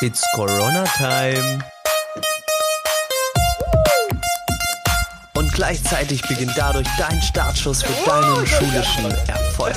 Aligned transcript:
It's 0.00 0.24
Corona 0.36 0.84
Time. 0.96 1.58
Und 5.34 5.52
gleichzeitig 5.52 6.22
beginnt 6.22 6.52
dadurch 6.56 6.86
dein 6.96 7.20
Startschuss 7.20 7.82
für 7.82 8.08
deinen 8.08 8.46
schulischen 8.46 9.10
Erfolg. 9.26 9.74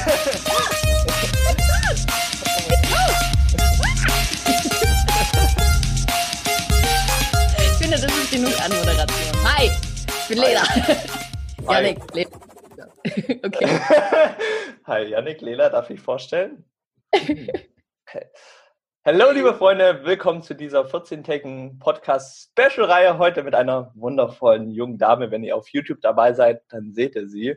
Ich 7.58 7.78
finde, 7.80 7.98
das 7.98 8.04
ist 8.04 8.32
genug 8.32 8.54
Anmoderation. 8.62 9.44
Hi, 9.44 9.72
ich 10.22 10.28
bin 10.28 10.38
Lena. 10.38 10.62
Hi. 11.68 11.74
Janik, 11.74 12.14
Lena. 12.14 12.30
Okay. 13.44 13.80
Hi, 14.86 15.04
Yannick, 15.04 15.42
Lela, 15.42 15.70
darf 15.70 15.90
ich 15.90 16.00
vorstellen? 16.00 16.64
Hallo, 19.04 19.32
liebe 19.32 19.56
Freunde, 19.56 20.06
willkommen 20.06 20.44
zu 20.44 20.54
dieser 20.54 20.86
14-tägigen 20.86 21.80
Podcast-Special-Reihe. 21.80 23.18
Heute 23.18 23.42
mit 23.42 23.56
einer 23.56 23.92
wundervollen 23.96 24.70
jungen 24.70 25.00
Dame. 25.00 25.32
Wenn 25.32 25.44
ihr 25.44 25.56
auf 25.56 25.70
YouTube 25.70 26.02
dabei 26.02 26.34
seid, 26.34 26.62
dann 26.70 26.94
seht 26.94 27.16
ihr 27.16 27.28
sie. 27.28 27.56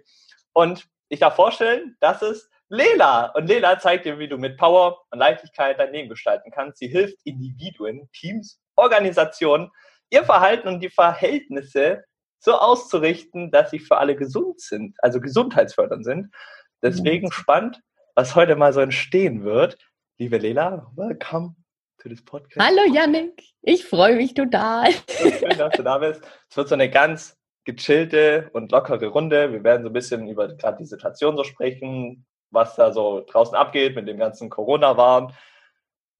Und 0.54 0.88
ich 1.10 1.20
darf 1.20 1.36
vorstellen, 1.36 1.98
das 2.00 2.22
ist 2.22 2.50
Lela. 2.70 3.26
Und 3.34 3.46
Lela 3.46 3.78
zeigt 3.78 4.06
dir, 4.06 4.18
wie 4.18 4.26
du 4.26 4.38
mit 4.38 4.56
Power 4.56 5.02
und 5.10 5.18
Leichtigkeit 5.18 5.78
dein 5.78 5.92
Leben 5.92 6.08
gestalten 6.08 6.50
kannst. 6.50 6.78
Sie 6.78 6.88
hilft 6.88 7.18
Individuen, 7.24 8.08
Teams, 8.14 8.58
Organisationen, 8.74 9.70
ihr 10.08 10.24
Verhalten 10.24 10.66
und 10.66 10.80
die 10.80 10.88
Verhältnisse 10.88 12.04
so 12.38 12.54
auszurichten, 12.54 13.50
dass 13.50 13.70
sie 13.70 13.80
für 13.80 13.98
alle 13.98 14.16
gesund 14.16 14.62
sind, 14.62 14.96
also 15.02 15.20
gesundheitsfördernd 15.20 16.06
sind. 16.06 16.34
Deswegen 16.82 17.30
spannend, 17.30 17.82
was 18.14 18.34
heute 18.34 18.56
mal 18.56 18.72
so 18.72 18.80
entstehen 18.80 19.44
wird. 19.44 19.76
Liebe 20.18 20.38
Lela, 20.38 20.90
welcome 20.94 21.54
to 21.98 22.08
this 22.08 22.22
podcast. 22.24 22.58
Hallo 22.64 22.82
Janik, 22.92 23.42
ich 23.62 23.84
freue 23.84 24.16
mich 24.16 24.34
total. 24.34 24.92
Schön, 25.08 25.58
dass 25.58 25.72
du 25.74 25.82
da 25.82 25.98
bist. 25.98 26.22
Es 26.48 26.56
wird 26.56 26.68
so 26.68 26.74
eine 26.74 26.88
ganz 26.90 27.36
gechillte 27.64 28.50
und 28.52 28.70
lockere 28.70 29.06
Runde. 29.08 29.52
Wir 29.52 29.64
werden 29.64 29.82
so 29.82 29.88
ein 29.90 29.92
bisschen 29.92 30.28
über 30.28 30.48
gerade 30.54 30.78
die 30.78 30.84
Situation 30.84 31.36
so 31.36 31.42
sprechen, 31.44 32.26
was 32.50 32.76
da 32.76 32.92
so 32.92 33.24
draußen 33.26 33.56
abgeht 33.56 33.96
mit 33.96 34.06
dem 34.06 34.18
ganzen 34.18 34.50
Corona-Wahn 34.50 35.32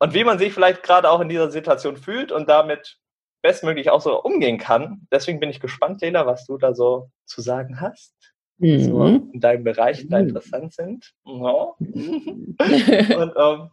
und 0.01 0.15
wie 0.15 0.25
man 0.25 0.39
sich 0.39 0.53
vielleicht 0.53 0.83
gerade 0.83 1.09
auch 1.11 1.21
in 1.21 1.29
dieser 1.29 1.51
Situation 1.51 1.97
fühlt 1.97 2.33
und 2.33 2.49
damit 2.49 2.99
bestmöglich 3.43 3.91
auch 3.91 4.01
so 4.01 4.21
umgehen 4.23 4.59
kann. 4.59 5.07
Deswegen 5.13 5.39
bin 5.39 5.51
ich 5.51 5.61
gespannt, 5.61 6.01
Lela, 6.01 6.27
was 6.27 6.47
du 6.47 6.57
da 6.59 6.75
so 6.75 7.11
zu 7.27 7.43
sagen 7.43 7.81
hast. 7.81 8.15
So 8.59 8.67
Mhm. 9.05 9.31
in 9.35 9.41
deinem 9.41 9.65
Bereich, 9.65 9.99
die 9.99 10.09
da 10.09 10.19
Mhm. 10.21 10.29
interessant 10.29 10.73
sind. 10.73 11.13
Ja. 11.27 11.75
Und 11.79 13.33
ähm, 13.37 13.71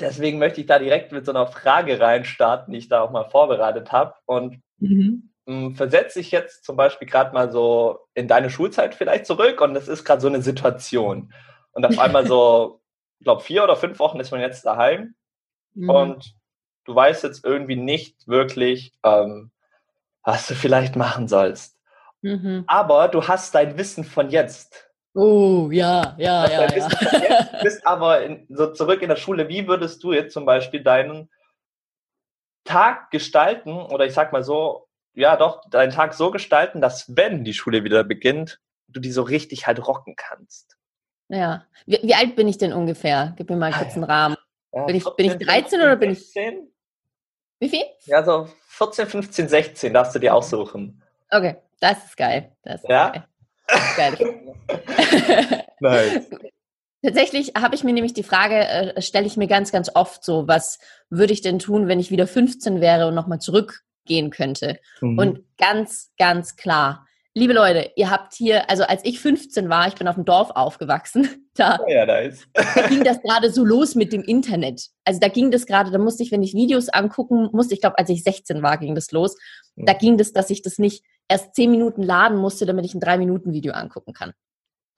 deswegen 0.00 0.38
möchte 0.38 0.60
ich 0.60 0.66
da 0.66 0.78
direkt 0.78 1.12
mit 1.12 1.24
so 1.26 1.32
einer 1.32 1.46
Frage 1.46 2.00
reinstarten, 2.00 2.72
die 2.72 2.78
ich 2.78 2.88
da 2.88 3.00
auch 3.02 3.10
mal 3.10 3.28
vorbereitet 3.30 3.92
habe. 3.92 4.14
Und 4.26 4.60
Mhm. 4.78 5.30
mh, 5.46 5.76
versetze 5.76 6.20
ich 6.20 6.30
jetzt 6.32 6.64
zum 6.64 6.76
Beispiel 6.76 7.06
gerade 7.08 7.32
mal 7.34 7.50
so 7.50 8.00
in 8.14 8.28
deine 8.28 8.50
Schulzeit 8.50 8.94
vielleicht 8.94 9.26
zurück 9.26 9.60
und 9.60 9.76
es 9.76 9.88
ist 9.88 10.04
gerade 10.04 10.20
so 10.20 10.28
eine 10.28 10.42
Situation. 10.42 11.32
Und 11.72 11.86
auf 11.86 11.98
einmal 11.98 12.26
so, 12.26 12.80
ich 13.20 13.24
glaube, 13.24 13.42
vier 13.42 13.64
oder 13.64 13.76
fünf 13.76 13.98
Wochen 13.98 14.20
ist 14.20 14.30
man 14.32 14.40
jetzt 14.40 14.64
daheim 14.66 15.14
Mhm. 15.74 15.90
und 15.90 16.34
du 16.84 16.94
weißt 16.94 17.24
jetzt 17.24 17.44
irgendwie 17.44 17.76
nicht 17.76 18.28
wirklich, 18.28 18.92
ähm, 19.04 19.50
was 20.24 20.46
du 20.46 20.54
vielleicht 20.54 20.96
machen 20.96 21.28
sollst. 21.28 21.78
Mhm. 22.22 22.64
Aber 22.66 23.08
du 23.08 23.26
hast 23.26 23.54
dein 23.54 23.78
Wissen 23.78 24.04
von 24.04 24.30
jetzt. 24.30 24.91
Oh, 25.14 25.68
ja, 25.70 26.14
ja, 26.18 26.46
ja, 26.50 26.62
ja. 26.66 26.74
Wissen 26.74 26.90
von 26.90 27.20
jetzt, 27.22 27.62
bist 27.62 27.86
aber 27.86 28.22
in, 28.22 28.46
so 28.48 28.72
zurück 28.72 29.02
in 29.02 29.08
der 29.10 29.16
Schule. 29.16 29.48
Wie 29.48 29.66
würdest 29.68 30.02
du 30.02 30.12
jetzt 30.12 30.32
zum 30.32 30.46
Beispiel 30.46 30.82
deinen 30.82 31.28
Tag 32.64 33.10
gestalten 33.10 33.72
oder 33.76 34.06
ich 34.06 34.14
sag 34.14 34.32
mal 34.32 34.42
so, 34.44 34.88
ja 35.14 35.36
doch, 35.36 35.68
deinen 35.68 35.90
Tag 35.92 36.14
so 36.14 36.30
gestalten, 36.30 36.80
dass 36.80 37.14
wenn 37.16 37.44
die 37.44 37.52
Schule 37.54 37.84
wieder 37.84 38.04
beginnt, 38.04 38.60
du 38.88 39.00
die 39.00 39.12
so 39.12 39.22
richtig 39.22 39.66
halt 39.66 39.86
rocken 39.86 40.14
kannst? 40.16 40.76
ja. 41.28 41.66
Wie, 41.86 41.98
wie 42.02 42.14
alt 42.14 42.36
bin 42.36 42.46
ich 42.46 42.58
denn 42.58 42.72
ungefähr? 42.72 43.34
Gib 43.36 43.50
mir 43.50 43.56
mal 43.56 43.72
kurz 43.72 43.94
einen 43.94 44.04
Rahmen. 44.04 44.36
Ja, 44.72 44.84
Bin 44.84 44.96
ich- 44.96 45.04
bin 45.16 45.26
ich 45.26 45.36
13 45.46 45.80
oder 45.80 45.96
bin 45.96 46.10
ich- 46.10 46.18
16? 46.32 46.68
Wie 47.58 47.68
viel? 47.68 47.82
Ja, 48.04 48.22
so 48.22 48.48
14, 48.68 49.06
15, 49.06 49.48
16 49.48 49.92
darfst 49.94 50.14
du 50.14 50.18
dir 50.18 50.34
aussuchen. 50.34 51.02
Okay, 51.30 51.56
das 51.80 52.04
ist 52.04 52.16
geil. 52.16 52.52
Das 52.62 52.82
ist 52.82 52.88
Ja? 52.88 53.10
geil. 53.10 53.24
Nice. 55.80 56.28
Tatsächlich 57.04 57.54
habe 57.56 57.74
ich 57.74 57.82
mir 57.82 57.92
nämlich 57.92 58.14
die 58.14 58.22
Frage, 58.22 58.54
äh, 58.54 59.02
stelle 59.02 59.26
ich 59.26 59.36
mir 59.36 59.48
ganz, 59.48 59.72
ganz 59.72 59.90
oft 59.94 60.24
so, 60.24 60.46
was 60.46 60.78
würde 61.10 61.32
ich 61.32 61.40
denn 61.40 61.58
tun, 61.58 61.88
wenn 61.88 61.98
ich 61.98 62.12
wieder 62.12 62.28
15 62.28 62.80
wäre 62.80 63.08
und 63.08 63.14
nochmal 63.14 63.40
zurückgehen 63.40 64.30
könnte? 64.30 64.78
Mhm. 65.00 65.18
Und 65.18 65.40
ganz, 65.58 66.12
ganz 66.16 66.54
klar, 66.54 67.06
liebe 67.34 67.54
Leute, 67.54 67.90
ihr 67.96 68.10
habt 68.10 68.34
hier, 68.34 68.70
also 68.70 68.84
als 68.84 69.04
ich 69.04 69.18
15 69.18 69.68
war, 69.68 69.88
ich 69.88 69.94
bin 69.94 70.06
auf 70.06 70.14
dem 70.14 70.24
Dorf 70.24 70.50
aufgewachsen, 70.50 71.28
da, 71.54 71.80
ja, 71.88 72.06
nice. 72.06 72.46
da 72.54 72.86
ging 72.86 73.02
das 73.04 73.20
gerade 73.20 73.50
so 73.50 73.64
los 73.64 73.96
mit 73.96 74.12
dem 74.12 74.22
Internet. 74.22 74.88
Also 75.04 75.18
da 75.18 75.28
ging 75.28 75.50
das 75.50 75.66
gerade, 75.66 75.90
da 75.90 75.98
musste 75.98 76.22
ich, 76.22 76.30
wenn 76.30 76.42
ich 76.42 76.54
Videos 76.54 76.88
angucken 76.88 77.48
musste, 77.52 77.74
ich 77.74 77.80
glaube, 77.80 77.98
als 77.98 78.10
ich 78.10 78.22
16 78.22 78.62
war, 78.62 78.78
ging 78.78 78.94
das 78.94 79.10
los. 79.10 79.36
Da 79.74 79.94
ging 79.94 80.18
das, 80.18 80.32
dass 80.32 80.50
ich 80.50 80.62
das 80.62 80.78
nicht 80.78 81.02
erst 81.32 81.54
10 81.54 81.70
Minuten 81.70 82.02
laden 82.02 82.36
musste, 82.38 82.66
damit 82.66 82.84
ich 82.84 82.94
ein 82.94 83.00
3-Minuten-Video 83.00 83.72
angucken 83.72 84.12
kann. 84.12 84.32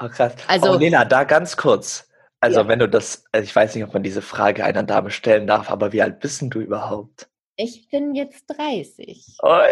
Oh, 0.02 0.08
krass. 0.08 0.34
Also- 0.48 0.72
oh, 0.72 0.76
Lena, 0.76 1.04
da 1.04 1.24
ganz 1.24 1.56
kurz. 1.56 2.08
Also, 2.40 2.60
Ja. 2.60 2.68
wenn 2.68 2.78
du 2.80 2.88
das, 2.88 3.24
also 3.32 3.44
ich 3.44 3.54
weiß 3.56 3.74
nicht, 3.74 3.84
ob 3.84 3.94
man 3.94 4.02
diese 4.02 4.20
Frage 4.20 4.64
einer 4.64 4.82
Dame 4.82 5.10
stellen 5.10 5.46
darf, 5.46 5.70
aber 5.70 5.92
wie 5.92 6.02
alt 6.02 6.20
bist 6.20 6.42
du 6.42 6.60
überhaupt? 6.60 7.28
Ich 7.56 7.88
bin 7.88 8.14
jetzt 8.14 8.44
30. 8.48 9.36
Oi. 9.42 9.68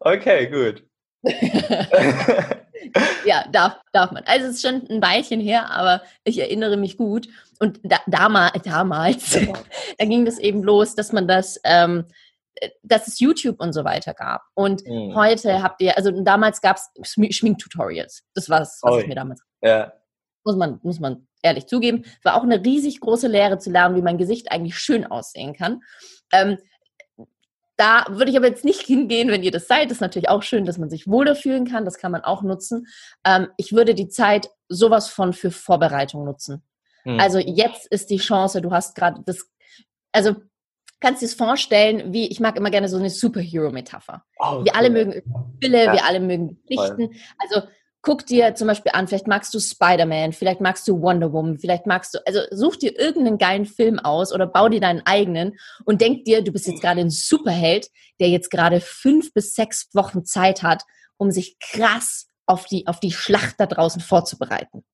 Okay, 0.00 0.48
gut. 0.48 0.84
Ja, 3.24 3.44
darf, 3.50 3.80
darf 3.92 4.12
man. 4.12 4.22
Also 4.26 4.46
es 4.46 4.56
ist 4.56 4.62
schon 4.62 4.86
ein 4.88 5.02
Weilchen 5.02 5.40
her, 5.40 5.70
aber 5.70 6.02
ich 6.24 6.38
erinnere 6.38 6.76
mich 6.76 6.96
gut. 6.96 7.26
Und 7.58 7.80
da, 7.82 7.98
dama, 8.06 8.50
damals, 8.64 9.32
da 9.98 10.04
ging 10.04 10.24
das 10.24 10.38
eben 10.38 10.62
los, 10.62 10.94
dass 10.94 11.12
man 11.12 11.26
das, 11.26 11.58
ähm, 11.64 12.04
äh, 12.04 12.12
dass 12.82 13.06
es 13.08 13.20
YouTube 13.20 13.60
und 13.60 13.72
so 13.72 13.84
weiter 13.84 14.14
gab. 14.14 14.42
Und 14.54 14.82
Mhm. 14.86 15.14
heute 15.14 15.62
habt 15.62 15.80
ihr, 15.82 15.96
also 15.96 16.10
damals 16.22 16.60
gab 16.60 16.76
es 16.76 17.14
Schminktutorials. 17.30 18.22
Das 18.34 18.48
war 18.48 18.60
es, 18.62 18.78
was 18.82 18.92
Oi. 18.94 19.00
ich 19.02 19.06
mir 19.08 19.14
damals, 19.14 19.42
ja. 19.62 19.92
muss 20.44 20.56
man, 20.56 20.80
muss 20.82 21.00
man 21.00 21.26
ehrlich 21.42 21.66
zugeben. 21.66 22.04
War 22.22 22.36
auch 22.36 22.42
eine 22.42 22.64
riesig 22.64 23.00
große 23.00 23.28
Lehre 23.28 23.58
zu 23.58 23.70
lernen, 23.70 23.96
wie 23.96 24.02
mein 24.02 24.18
Gesicht 24.18 24.50
eigentlich 24.50 24.78
schön 24.78 25.06
aussehen 25.06 25.54
kann. 25.54 25.80
Ähm, 26.32 26.58
da 27.76 28.06
würde 28.08 28.30
ich 28.30 28.36
aber 28.36 28.46
jetzt 28.48 28.64
nicht 28.64 28.80
hingehen, 28.86 29.28
wenn 29.28 29.42
ihr 29.42 29.50
das 29.50 29.66
seid. 29.68 29.86
Das 29.86 29.96
ist 29.98 30.00
natürlich 30.00 30.28
auch 30.28 30.42
schön, 30.42 30.64
dass 30.64 30.78
man 30.78 30.90
sich 30.90 31.06
wohler 31.06 31.36
fühlen 31.36 31.66
kann. 31.66 31.84
Das 31.84 31.98
kann 31.98 32.12
man 32.12 32.24
auch 32.24 32.42
nutzen. 32.42 32.86
Ähm, 33.24 33.48
ich 33.56 33.72
würde 33.72 33.94
die 33.94 34.08
Zeit 34.08 34.48
sowas 34.68 35.08
von 35.08 35.32
für 35.32 35.50
Vorbereitung 35.50 36.24
nutzen. 36.24 36.62
Mhm. 37.04 37.20
Also 37.20 37.38
jetzt 37.38 37.86
ist 37.86 38.10
die 38.10 38.16
Chance, 38.16 38.62
du 38.62 38.70
hast 38.70 38.94
gerade 38.94 39.22
das, 39.24 39.48
also 40.12 40.36
kannst 41.00 41.22
dir 41.22 41.26
es 41.26 41.34
vorstellen, 41.34 42.12
wie, 42.12 42.26
ich 42.28 42.40
mag 42.40 42.56
immer 42.56 42.70
gerne 42.70 42.88
so 42.88 42.96
eine 42.96 43.10
Superhero-Metapher. 43.10 44.24
Oh, 44.38 44.64
Wir 44.64 44.74
alle 44.74 44.88
cool. 44.88 44.92
mögen 44.94 45.22
Spiele, 45.56 45.84
Ja. 45.84 45.92
wir 45.92 46.04
alle 46.04 46.20
mögen 46.20 46.60
Geschichten. 46.66 47.10
Also 47.38 47.66
guck 48.02 48.24
dir 48.24 48.54
zum 48.54 48.68
Beispiel 48.68 48.92
an, 48.94 49.08
vielleicht 49.08 49.26
magst 49.26 49.52
du 49.52 49.58
Spider-Man, 49.58 50.32
vielleicht 50.32 50.60
magst 50.60 50.86
du 50.86 51.02
Wonder 51.02 51.32
Woman, 51.32 51.58
vielleicht 51.58 51.86
magst 51.86 52.14
du, 52.14 52.18
also 52.24 52.40
such 52.52 52.76
dir 52.76 52.96
irgendeinen 52.98 53.36
geilen 53.36 53.66
Film 53.66 53.98
aus 53.98 54.32
oder 54.32 54.46
bau 54.46 54.68
dir 54.68 54.80
deinen 54.80 55.02
eigenen 55.04 55.58
und 55.84 56.00
denk 56.00 56.24
dir, 56.24 56.42
du 56.42 56.52
bist 56.52 56.68
jetzt 56.68 56.82
gerade 56.82 57.00
ein 57.00 57.10
Superheld, 57.10 57.88
der 58.20 58.28
jetzt 58.28 58.50
gerade 58.50 58.80
fünf 58.80 59.32
bis 59.34 59.54
sechs 59.54 59.88
Wochen 59.92 60.24
Zeit 60.24 60.62
hat, 60.62 60.84
um 61.16 61.32
sich 61.32 61.58
krass 61.58 62.28
auf 62.46 62.66
die, 62.66 62.86
auf 62.86 63.00
die 63.00 63.10
Schlacht 63.10 63.56
da 63.58 63.66
draußen 63.66 64.00
vorzubereiten. 64.00 64.84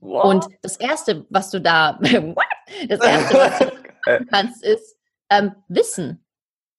Wow. 0.00 0.24
Und 0.24 0.46
das 0.62 0.76
Erste, 0.76 1.26
was 1.30 1.50
du 1.50 1.60
da, 1.60 2.00
das 2.88 3.00
Erste, 3.00 3.34
was 3.38 3.58
du 3.60 4.24
kannst, 4.30 4.64
ist 4.64 4.96
ähm, 5.30 5.54
Wissen. 5.68 6.24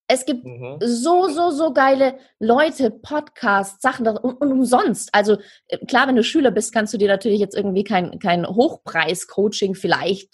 Es 0.08 0.26
gibt 0.26 0.44
Mhm. 0.46 0.78
so, 0.82 1.30
so, 1.30 1.52
so 1.52 1.72
geile 1.74 2.18
Leute, 2.38 2.92
Podcasts, 2.92 3.82
Sachen 3.82 4.04
das- 4.04 4.20
und, 4.20 4.34
und 4.42 4.52
umsonst. 4.52 5.10
Also 5.14 5.38
äh, 5.68 5.78
klar, 5.86 6.08
wenn 6.08 6.18
du 6.18 6.24
Schüler 6.24 6.52
bist, 6.52 6.74
kannst 6.74 6.94
du 6.94 6.98
dir 6.98 7.08
natürlich 7.08 7.40
jetzt 7.40 7.56
irgendwie 7.56 7.86
kein, 7.86 8.20
kein 8.20 8.46
Hochpreis-Coaching 8.46 9.74
vielleicht 9.76 10.30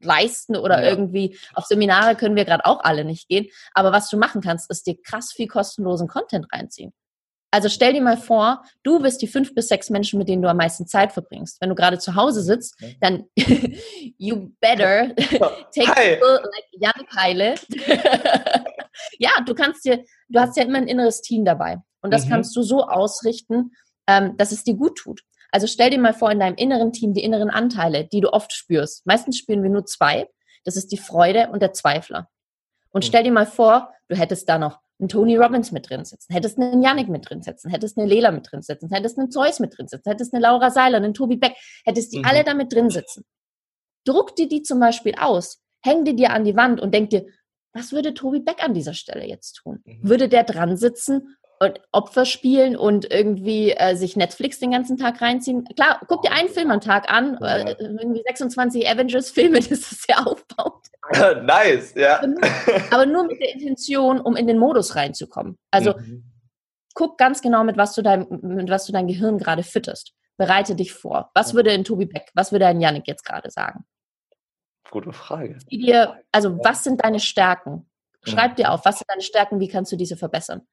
leisten 0.00 0.56
oder 0.56 0.82
Ja. 0.82 0.90
irgendwie 0.90 1.38
auf 1.54 1.64
Seminare 1.66 2.16
können 2.16 2.36
wir 2.36 2.44
gerade 2.44 2.64
auch 2.66 2.80
alle 2.82 3.04
nicht 3.04 3.28
gehen. 3.28 3.46
Aber 3.72 3.92
was 3.92 4.08
du 4.10 4.16
machen 4.16 4.40
kannst, 4.40 4.70
ist 4.70 4.86
dir 4.86 5.00
krass 5.00 5.32
viel 5.32 5.46
kostenlosen 5.48 6.08
Content 6.08 6.46
reinziehen. 6.52 6.92
Also 7.50 7.68
stell 7.70 7.94
dir 7.94 8.02
mal 8.02 8.18
vor, 8.18 8.62
du 8.82 9.00
bist 9.00 9.22
die 9.22 9.26
fünf 9.26 9.54
bis 9.54 9.68
sechs 9.68 9.88
Menschen, 9.88 10.18
mit 10.18 10.28
denen 10.28 10.42
du 10.42 10.50
am 10.50 10.58
meisten 10.58 10.86
Zeit 10.86 11.12
verbringst. 11.12 11.60
Wenn 11.60 11.70
du 11.70 11.74
gerade 11.74 11.98
zu 11.98 12.14
Hause 12.14 12.42
sitzt, 12.42 12.76
dann 13.00 13.24
you 14.18 14.50
better 14.60 15.14
take 15.74 15.88
Hi. 15.88 16.16
people 16.16 16.42
like 16.42 16.64
Jan 16.72 17.06
Keile. 17.10 17.54
ja, 19.18 19.30
du 19.46 19.54
kannst 19.54 19.84
dir, 19.84 20.04
du 20.28 20.40
hast 20.40 20.56
ja 20.56 20.64
immer 20.64 20.78
ein 20.78 20.88
inneres 20.88 21.20
Team 21.22 21.44
dabei. 21.44 21.78
Und 22.00 22.12
das 22.12 22.26
Mhm. 22.26 22.30
kannst 22.30 22.54
du 22.56 22.62
so 22.62 22.84
ausrichten, 22.84 23.72
ähm, 24.06 24.36
dass 24.36 24.52
es 24.52 24.64
dir 24.64 24.74
gut 24.74 24.96
tut. 24.98 25.22
Also 25.50 25.66
stell 25.66 25.90
dir 25.90 25.98
mal 25.98 26.12
vor, 26.14 26.30
in 26.30 26.40
deinem 26.40 26.56
inneren 26.56 26.92
Team 26.92 27.14
die 27.14 27.24
inneren 27.24 27.50
Anteile, 27.50 28.04
die 28.04 28.20
du 28.20 28.30
oft 28.32 28.52
spürst. 28.52 29.06
Meistens 29.06 29.38
spüren 29.38 29.62
wir 29.62 29.70
nur 29.70 29.86
zwei. 29.86 30.28
Das 30.64 30.76
ist 30.76 30.92
die 30.92 30.98
Freude 30.98 31.48
und 31.50 31.62
der 31.62 31.72
Zweifler. 31.72 32.28
Und 32.90 33.04
stell 33.04 33.22
dir 33.22 33.32
mal 33.32 33.46
vor, 33.46 33.92
du 34.08 34.16
hättest 34.16 34.48
da 34.48 34.58
noch 34.58 34.80
einen 35.00 35.08
Tony 35.08 35.36
Robbins 35.36 35.70
mit 35.70 35.88
drin 35.88 36.04
sitzen, 36.04 36.32
hättest 36.32 36.58
einen 36.58 36.82
Yannick 36.82 37.08
mit 37.08 37.28
drin 37.28 37.42
sitzen, 37.42 37.70
hättest 37.70 37.96
eine 37.98 38.08
Lela 38.08 38.32
mit 38.32 38.50
drin 38.50 38.62
sitzen, 38.62 38.90
hättest 38.92 39.18
einen 39.18 39.30
Zeus 39.30 39.60
mit 39.60 39.76
drin 39.78 39.86
sitzen, 39.86 40.08
hättest 40.10 40.34
eine 40.34 40.42
Laura 40.42 40.70
Seiler, 40.70 40.96
einen 40.96 41.14
Tobi 41.14 41.36
Beck, 41.36 41.54
hättest 41.84 42.12
die 42.12 42.18
Mhm. 42.18 42.24
alle 42.24 42.44
da 42.44 42.54
mit 42.54 42.72
drin 42.72 42.90
sitzen. 42.90 43.24
Druck 44.04 44.34
dir 44.34 44.48
die 44.48 44.62
zum 44.62 44.80
Beispiel 44.80 45.14
aus, 45.18 45.60
häng 45.84 46.04
die 46.04 46.16
dir 46.16 46.32
an 46.32 46.44
die 46.44 46.56
Wand 46.56 46.80
und 46.80 46.92
denk 46.94 47.10
dir, 47.10 47.26
was 47.72 47.92
würde 47.92 48.14
Tobi 48.14 48.40
Beck 48.40 48.64
an 48.64 48.74
dieser 48.74 48.94
Stelle 48.94 49.26
jetzt 49.26 49.54
tun? 49.62 49.82
Mhm. 49.84 50.00
Würde 50.02 50.28
der 50.28 50.42
dran 50.44 50.76
sitzen 50.76 51.36
Opfer 51.92 52.24
spielen 52.24 52.76
und 52.76 53.10
irgendwie 53.10 53.72
äh, 53.72 53.96
sich 53.96 54.16
Netflix 54.16 54.58
den 54.58 54.70
ganzen 54.70 54.96
Tag 54.96 55.20
reinziehen? 55.20 55.64
Klar, 55.76 56.00
guck 56.06 56.22
dir 56.22 56.32
einen 56.32 56.48
Film 56.48 56.70
am 56.70 56.80
Tag 56.80 57.10
an, 57.10 57.36
äh, 57.42 57.74
irgendwie 57.78 58.22
26 58.26 58.88
Avengers-Filme, 58.88 59.56
das 59.58 59.70
ist 59.70 60.06
sehr 60.06 60.26
aufbauend. 60.26 60.86
nice, 61.44 61.94
ja. 61.94 62.18
Aber 62.18 62.26
nur, 62.26 62.40
aber 62.90 63.06
nur 63.06 63.24
mit 63.26 63.40
der 63.40 63.52
Intention, 63.54 64.20
um 64.20 64.36
in 64.36 64.46
den 64.46 64.58
Modus 64.58 64.94
reinzukommen. 64.96 65.58
Also 65.70 65.94
Mhm. 65.98 66.24
guck 66.94 67.16
ganz 67.18 67.40
genau, 67.42 67.64
mit 67.64 67.76
was 67.76 67.94
du 67.94 68.02
dein, 68.02 68.26
mit 68.28 68.70
was 68.70 68.86
du 68.86 68.92
dein 68.92 69.06
Gehirn 69.06 69.38
gerade 69.38 69.62
fütterst. 69.62 70.12
Bereite 70.36 70.76
dich 70.76 70.92
vor. 70.92 71.30
Was 71.34 71.54
würde 71.54 71.72
ein 71.72 71.82
Tobi 71.84 72.06
Beck, 72.06 72.30
was 72.34 72.52
würde 72.52 72.66
ein 72.66 72.80
Yannick 72.80 73.08
jetzt 73.08 73.24
gerade 73.24 73.50
sagen? 73.50 73.84
Gute 74.90 75.12
Frage. 75.12 75.58
Dir, 75.70 76.22
also 76.30 76.58
was 76.62 76.84
sind 76.84 77.04
deine 77.04 77.20
Stärken? 77.20 77.90
Schreib 78.24 78.56
dir 78.56 78.72
auf, 78.72 78.84
was 78.84 78.98
sind 78.98 79.08
deine 79.10 79.22
Stärken, 79.22 79.60
wie 79.60 79.68
kannst 79.68 79.90
du 79.92 79.96
diese 79.96 80.16
verbessern? 80.16 80.66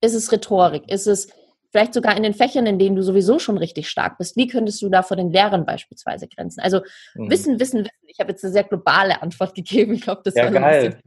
Ist 0.00 0.14
es 0.14 0.32
Rhetorik? 0.32 0.90
Ist 0.90 1.06
es 1.06 1.28
vielleicht 1.70 1.94
sogar 1.94 2.16
in 2.16 2.22
den 2.22 2.34
Fächern, 2.34 2.66
in 2.66 2.78
denen 2.78 2.96
du 2.96 3.02
sowieso 3.02 3.38
schon 3.38 3.58
richtig 3.58 3.88
stark 3.88 4.18
bist? 4.18 4.36
Wie 4.36 4.46
könntest 4.48 4.82
du 4.82 4.88
da 4.88 5.02
vor 5.02 5.16
den 5.16 5.30
Lehrern 5.30 5.64
beispielsweise 5.66 6.26
grenzen? 6.28 6.60
Also 6.60 6.80
Mhm. 7.14 7.30
Wissen, 7.30 7.60
Wissen, 7.60 7.80
Wissen. 7.84 7.90
Ich 8.06 8.18
habe 8.18 8.30
jetzt 8.30 8.44
eine 8.44 8.52
sehr 8.52 8.64
globale 8.64 9.22
Antwort 9.22 9.54
gegeben. 9.54 9.94
Ich 9.94 10.02
glaube, 10.02 10.22
das 10.24 10.34
Ja, 10.34 10.44
war 10.44 10.50
geil. 10.50 11.00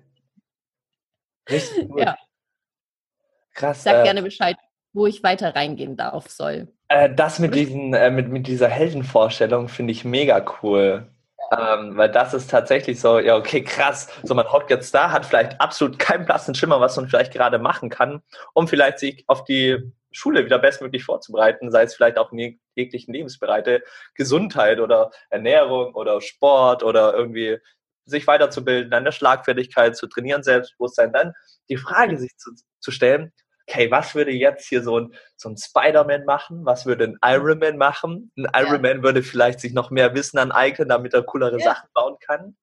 Richtig 1.49 1.87
gut. 1.89 1.99
Ja. 1.99 2.17
Krass. 3.53 3.83
Sag 3.83 4.01
äh, 4.01 4.03
gerne 4.03 4.23
Bescheid, 4.23 4.57
wo 4.93 5.05
ich 5.05 5.21
weiter 5.23 5.55
reingehen 5.55 5.95
darf 5.95 6.29
soll. 6.29 6.69
Äh, 6.87 7.13
das 7.13 7.39
mit 7.39 7.53
diesen, 7.55 7.93
äh, 7.93 8.09
mit, 8.09 8.29
mit 8.29 8.47
dieser 8.47 8.67
Heldenvorstellung 8.67 9.67
finde 9.67 9.91
ich 9.91 10.05
mega 10.05 10.43
cool. 10.61 11.07
Ähm, 11.59 11.97
weil 11.97 12.09
das 12.11 12.33
ist 12.33 12.49
tatsächlich 12.49 12.99
so, 12.99 13.19
ja, 13.19 13.35
okay, 13.35 13.63
krass. 13.63 14.07
So, 14.23 14.33
man 14.35 14.51
hockt 14.51 14.69
jetzt 14.69 14.93
da, 14.93 15.11
hat 15.11 15.25
vielleicht 15.25 15.59
absolut 15.59 15.99
keinen 15.99 16.25
blassen 16.25 16.55
Schimmer, 16.55 16.79
was 16.79 16.95
man 16.95 17.07
vielleicht 17.07 17.33
gerade 17.33 17.59
machen 17.59 17.89
kann, 17.89 18.21
um 18.53 18.67
vielleicht 18.67 18.99
sich 18.99 19.23
auf 19.27 19.43
die 19.43 19.91
Schule 20.11 20.45
wieder 20.45 20.59
bestmöglich 20.59 21.03
vorzubereiten, 21.03 21.71
sei 21.71 21.83
es 21.83 21.95
vielleicht 21.95 22.17
auch 22.17 22.31
in 22.31 22.39
jeg- 22.39 22.59
jeglichen 22.75 23.13
Lebensbereiche, 23.13 23.83
Gesundheit 24.15 24.79
oder 24.79 25.11
Ernährung 25.29 25.95
oder 25.95 26.21
Sport 26.21 26.83
oder 26.83 27.13
irgendwie 27.13 27.57
sich 28.05 28.27
weiterzubilden, 28.27 28.93
an 28.93 29.05
der 29.05 29.11
Schlagfertigkeit 29.11 29.95
zu 29.95 30.07
trainieren, 30.07 30.43
Selbstbewusstsein, 30.43 31.13
dann 31.13 31.33
die 31.69 31.77
Frage 31.77 32.17
sich 32.17 32.35
zu, 32.37 32.51
zu 32.79 32.91
stellen, 32.91 33.31
okay, 33.67 33.89
was 33.91 34.15
würde 34.15 34.31
jetzt 34.31 34.67
hier 34.67 34.83
so 34.83 34.99
ein, 34.99 35.13
so 35.35 35.49
ein 35.49 35.57
Spider-Man 35.57 36.25
machen? 36.25 36.65
Was 36.65 36.85
würde 36.85 37.05
ein 37.05 37.17
Iron 37.23 37.59
Man 37.59 37.77
machen? 37.77 38.31
Ein 38.37 38.47
Iron 38.55 38.81
Man 38.81 39.03
würde 39.03 39.23
vielleicht 39.23 39.59
sich 39.59 39.73
noch 39.73 39.91
mehr 39.91 40.13
Wissen 40.13 40.37
aneignen, 40.37 40.89
damit 40.89 41.13
er 41.13 41.23
coolere 41.23 41.59
Ja. 41.59 41.65
Sachen 41.65 41.89
bauen 41.93 42.17
kann. 42.19 42.57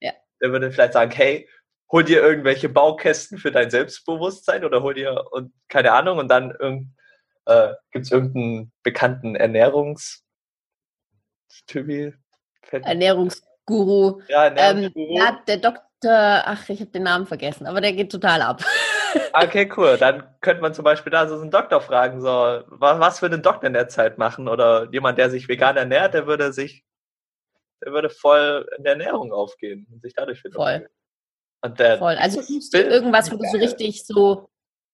Ja. 0.00 0.12
Der 0.40 0.52
würde 0.52 0.70
vielleicht 0.70 0.92
sagen, 0.92 1.10
hey, 1.10 1.48
hol 1.90 2.04
dir 2.04 2.22
irgendwelche 2.22 2.68
Baukästen 2.68 3.38
für 3.38 3.52
dein 3.52 3.70
Selbstbewusstsein 3.70 4.64
oder 4.64 4.82
hol 4.82 4.94
dir 4.94 5.24
und 5.30 5.52
keine 5.68 5.92
Ahnung 5.92 6.18
und 6.18 6.28
dann 6.28 6.52
äh, 7.46 7.74
gibt 7.90 8.06
es 8.06 8.10
irgendeinen 8.12 8.72
bekannten 8.82 9.36
Ernährungs 9.36 10.24
Ernährungsguru. 12.70 14.22
Ja, 14.28 14.46
Ähm, 14.46 14.56
Ernährungsguru. 14.56 15.16
ja, 15.18 15.42
der 16.02 16.44
ach, 16.46 16.68
ich 16.68 16.80
habe 16.80 16.90
den 16.90 17.04
Namen 17.04 17.26
vergessen, 17.26 17.66
aber 17.66 17.80
der 17.80 17.92
geht 17.92 18.10
total 18.10 18.42
ab. 18.42 18.62
Okay, 19.34 19.70
cool. 19.76 19.98
Dann 19.98 20.22
könnte 20.40 20.62
man 20.62 20.72
zum 20.72 20.84
Beispiel 20.84 21.10
da 21.10 21.28
so 21.28 21.38
einen 21.38 21.50
Doktor 21.50 21.82
fragen, 21.82 22.22
so, 22.22 22.28
was, 22.66 22.98
was 22.98 23.20
würde 23.20 23.36
ein 23.36 23.42
Doktor 23.42 23.66
in 23.66 23.74
der 23.74 23.88
Zeit 23.88 24.16
machen? 24.16 24.48
Oder 24.48 24.88
jemand, 24.90 25.18
der 25.18 25.28
sich 25.28 25.48
vegan 25.48 25.76
ernährt, 25.76 26.14
der 26.14 26.26
würde 26.26 26.52
sich, 26.52 26.84
der 27.84 27.92
würde 27.92 28.08
voll 28.10 28.66
in 28.76 28.84
der 28.84 28.92
Ernährung 28.92 29.32
aufgehen 29.32 29.86
und 29.92 30.00
sich 30.02 30.14
dadurch 30.14 30.40
fit 30.40 30.54
Voll. 30.54 30.88
Und 31.60 31.78
der, 31.78 31.98
Voll. 31.98 32.16
Also 32.16 32.40
du 32.40 32.46
suchst 32.46 32.74
irgendwas, 32.74 33.30
wo 33.30 33.36
du 33.36 33.44
so 33.50 33.58
richtig 33.58 34.06
so, 34.06 34.48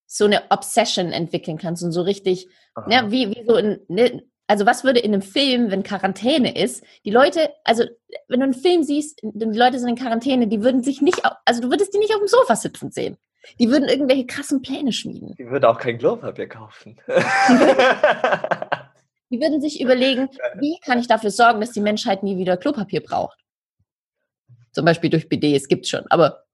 so 0.06 0.24
eine 0.24 0.42
Obsession 0.50 1.12
entwickeln 1.12 1.58
kannst 1.58 1.82
und 1.82 1.92
so 1.92 2.02
richtig, 2.02 2.48
Aha. 2.74 2.90
ja, 2.90 3.10
wie, 3.10 3.30
wie 3.30 3.44
so 3.46 3.56
in, 3.56 3.80
ne, 3.88 4.22
also 4.48 4.66
was 4.66 4.82
würde 4.82 4.98
in 4.98 5.12
einem 5.12 5.22
Film, 5.22 5.70
wenn 5.70 5.82
Quarantäne 5.82 6.56
ist, 6.56 6.82
die 7.04 7.10
Leute, 7.10 7.50
also 7.64 7.84
wenn 8.26 8.40
du 8.40 8.44
einen 8.44 8.54
Film 8.54 8.82
siehst, 8.82 9.20
die 9.22 9.44
Leute 9.44 9.78
sind 9.78 9.90
in 9.90 9.96
Quarantäne, 9.96 10.48
die 10.48 10.62
würden 10.62 10.82
sich 10.82 11.00
nicht, 11.02 11.22
also 11.44 11.60
du 11.60 11.70
würdest 11.70 11.94
die 11.94 11.98
nicht 11.98 12.12
auf 12.12 12.18
dem 12.18 12.28
Sofa 12.28 12.56
sitzen 12.56 12.90
sehen. 12.90 13.18
Die 13.60 13.70
würden 13.70 13.88
irgendwelche 13.88 14.26
krassen 14.26 14.60
Pläne 14.62 14.92
schmieden. 14.92 15.34
die 15.36 15.48
würde 15.48 15.68
auch 15.68 15.78
kein 15.78 15.98
Klopapier 15.98 16.48
kaufen. 16.48 16.98
Die 19.30 19.40
würden 19.40 19.60
sich 19.60 19.82
überlegen, 19.82 20.30
wie 20.58 20.78
kann 20.80 20.98
ich 20.98 21.06
dafür 21.06 21.30
sorgen, 21.30 21.60
dass 21.60 21.72
die 21.72 21.82
Menschheit 21.82 22.22
nie 22.22 22.38
wieder 22.38 22.56
Klopapier 22.56 23.02
braucht. 23.02 23.38
Zum 24.72 24.86
Beispiel 24.86 25.10
durch 25.10 25.28
BDs 25.28 25.68
gibt's 25.68 25.90
schon, 25.90 26.06
aber 26.08 26.44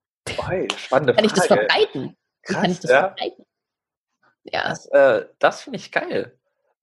Oi, 0.48 0.66
spannende 0.76 1.14
kann 1.14 1.24
ich 1.24 1.32
das 1.32 1.46
verbreiten? 1.46 2.16
Wie 2.46 2.52
kann 2.52 2.70
ich 2.70 2.80
das 2.80 2.90
ja. 2.90 3.00
verbreiten? 3.00 3.46
Ja, 4.42 4.68
Das, 4.68 4.86
äh, 4.86 5.26
das 5.38 5.62
finde 5.62 5.76
ich 5.76 5.92
geil. 5.92 6.36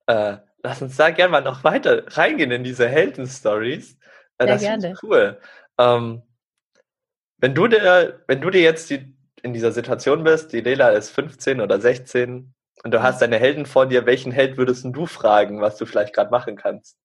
Äh, 0.08 0.38
lass 0.64 0.82
uns 0.82 0.98
da 0.98 1.10
gerne 1.10 1.32
mal 1.32 1.42
noch 1.42 1.64
weiter 1.64 2.04
reingehen 2.18 2.52
in 2.52 2.64
diese 2.64 2.88
Helden-Stories. 2.88 3.94
Äh, 4.38 4.46
Sehr 4.46 4.48
das 4.48 4.62
gerne. 4.62 4.92
ich 4.94 5.04
cool. 5.04 5.40
Ähm, 5.78 6.22
wenn, 7.38 7.56
du 7.56 7.68
dir, 7.68 8.22
wenn 8.28 8.42
du 8.42 8.50
dir 8.50 8.62
jetzt 8.62 8.90
die, 8.90 9.16
in 9.42 9.54
dieser 9.54 9.72
Situation 9.72 10.24
bist, 10.24 10.54
die 10.54 10.62
Lela 10.62 10.90
ist 10.90 11.10
15 11.10 11.62
oder 11.62 11.80
16 11.80 12.54
und 12.84 12.92
du 12.94 13.02
hast 13.02 13.22
deine 13.22 13.38
Helden 13.38 13.66
vor 13.66 13.88
dir, 13.88 14.06
welchen 14.06 14.32
Held 14.32 14.58
würdest 14.58 14.84
denn 14.84 14.94
du 14.94 15.06
fragen, 15.06 15.62
was 15.62 15.78
du 15.78 15.86
vielleicht 15.86 16.14
gerade 16.14 16.32
machen 16.32 16.56
kannst? 16.56 16.98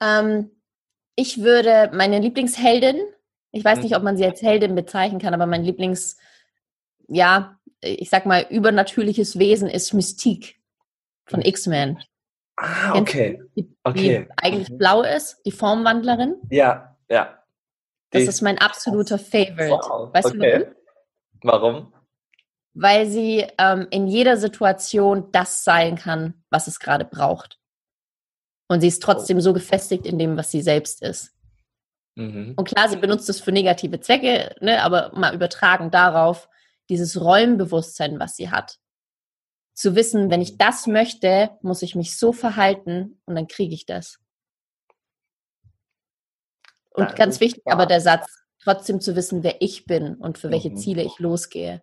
Ähm, 0.00 0.50
ich 1.14 1.42
würde 1.42 1.90
meine 1.94 2.18
Lieblingsheldin, 2.18 3.00
ich 3.52 3.64
weiß 3.64 3.78
Mhm. 3.78 3.84
nicht, 3.84 3.96
ob 3.96 4.02
man 4.02 4.16
sie 4.16 4.24
als 4.24 4.42
Heldin 4.42 4.74
bezeichnen 4.74 5.20
kann, 5.20 5.32
aber 5.32 5.46
mein 5.46 5.64
Lieblings, 5.64 6.18
ja, 7.08 7.58
ich 7.80 8.10
sag 8.10 8.26
mal, 8.26 8.44
übernatürliches 8.50 9.38
Wesen 9.38 9.68
ist 9.68 9.94
Mystique 9.94 10.56
von 11.26 11.42
X-Men. 11.42 11.98
Ah, 12.56 12.92
du 12.94 13.00
okay. 13.00 13.42
Die, 13.54 13.62
die 13.64 13.76
Okay. 13.84 14.28
eigentlich 14.42 14.70
Mhm. 14.70 14.78
blau 14.78 15.02
ist, 15.02 15.42
die 15.44 15.52
Formwandlerin. 15.52 16.36
Ja, 16.50 16.96
ja. 17.08 17.42
Das 18.10 18.22
Die- 18.22 18.28
ist 18.28 18.40
mein 18.42 18.58
absoluter 18.58 19.18
Favorite. 19.18 19.70
Wow, 19.70 20.12
Weißt 20.14 20.32
du 20.32 20.38
okay. 20.38 20.66
warum? 21.42 21.62
Warum? 21.62 21.92
Weil 22.74 23.06
sie 23.06 23.46
ähm, 23.58 23.86
in 23.90 24.06
jeder 24.06 24.36
Situation 24.36 25.30
das 25.32 25.64
sein 25.64 25.96
kann, 25.96 26.42
was 26.50 26.66
es 26.66 26.78
gerade 26.80 27.04
braucht. 27.04 27.58
Und 28.68 28.80
sie 28.80 28.88
ist 28.88 29.02
trotzdem 29.02 29.40
so 29.40 29.52
gefestigt 29.52 30.06
in 30.06 30.18
dem, 30.18 30.36
was 30.36 30.50
sie 30.50 30.60
selbst 30.62 31.02
ist. 31.02 31.32
Mhm. 32.16 32.54
Und 32.56 32.68
klar, 32.68 32.88
sie 32.88 32.96
benutzt 32.96 33.28
es 33.28 33.40
für 33.40 33.52
negative 33.52 34.00
Zwecke, 34.00 34.54
ne, 34.60 34.82
aber 34.82 35.12
mal 35.14 35.34
übertragen 35.34 35.90
darauf, 35.90 36.48
dieses 36.88 37.20
Rollenbewusstsein, 37.20 38.18
was 38.18 38.36
sie 38.36 38.50
hat. 38.50 38.78
Zu 39.76 39.94
wissen, 39.94 40.30
wenn 40.30 40.40
ich 40.40 40.56
das 40.56 40.86
möchte, 40.86 41.50
muss 41.60 41.82
ich 41.82 41.94
mich 41.94 42.16
so 42.18 42.32
verhalten 42.32 43.20
und 43.26 43.34
dann 43.36 43.46
kriege 43.46 43.74
ich 43.74 43.84
das. 43.84 44.18
Und 46.90 47.10
Das 47.10 47.14
ganz 47.14 47.40
wichtig 47.40 47.64
wahr. 47.66 47.74
aber 47.74 47.86
der 47.86 48.00
Satz, 48.00 48.26
trotzdem 48.62 49.00
zu 49.02 49.14
wissen, 49.16 49.42
wer 49.42 49.60
ich 49.60 49.84
bin 49.84 50.14
und 50.14 50.38
für 50.38 50.50
welche 50.50 50.70
Mhm. 50.70 50.76
Ziele 50.78 51.02
ich 51.02 51.18
losgehe. 51.18 51.82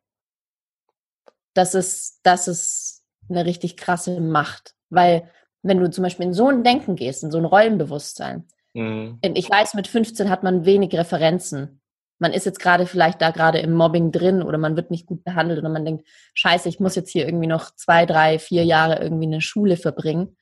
Das 1.53 1.75
ist, 1.75 2.19
das 2.23 2.47
ist 2.47 3.03
eine 3.29 3.45
richtig 3.45 3.77
krasse 3.77 4.19
Macht. 4.19 4.73
Weil 4.89 5.29
wenn 5.62 5.79
du 5.79 5.89
zum 5.91 6.03
Beispiel 6.03 6.25
in 6.25 6.33
so 6.33 6.47
ein 6.50 6.63
Denken 6.63 6.95
gehst, 6.95 7.23
in 7.23 7.29
so 7.31 7.38
ein 7.38 7.45
Rollenbewusstsein, 7.45 8.47
Mhm. 8.75 9.19
ich 9.21 9.47
weiß, 9.51 9.75
mit 9.75 9.88
15 9.88 10.31
hat 10.31 10.41
man 10.41 10.65
wenig 10.65 10.93
Referenzen. 10.95 11.79
Man 12.24 12.32
ist 12.32 12.46
jetzt 12.46 12.62
gerade 12.62 12.86
vielleicht 12.86 13.22
da 13.22 13.32
gerade 13.32 13.60
im 13.60 13.74
Mobbing 13.74 14.13
drin 14.13 14.42
oder 14.42 14.58
man 14.58 14.77
wird 14.77 14.92
nicht 14.92 15.08
gut 15.08 15.25
behandelt 15.25 15.60
oder 15.60 15.68
man 15.68 15.84
denkt, 15.84 16.08
scheiße, 16.36 16.70
ich 16.70 16.80
muss 16.80 16.96
jetzt 16.96 17.12
hier 17.12 17.25
irgendwie 17.25 17.48
noch 17.48 17.75
zwei, 17.75 18.06
drei, 18.06 18.39
vier 18.39 18.63
Jahre 18.63 19.01
irgendwie 19.01 19.25
in 19.25 19.32
der 19.32 19.42
Schule 19.42 19.75
verbringen. 19.75 20.38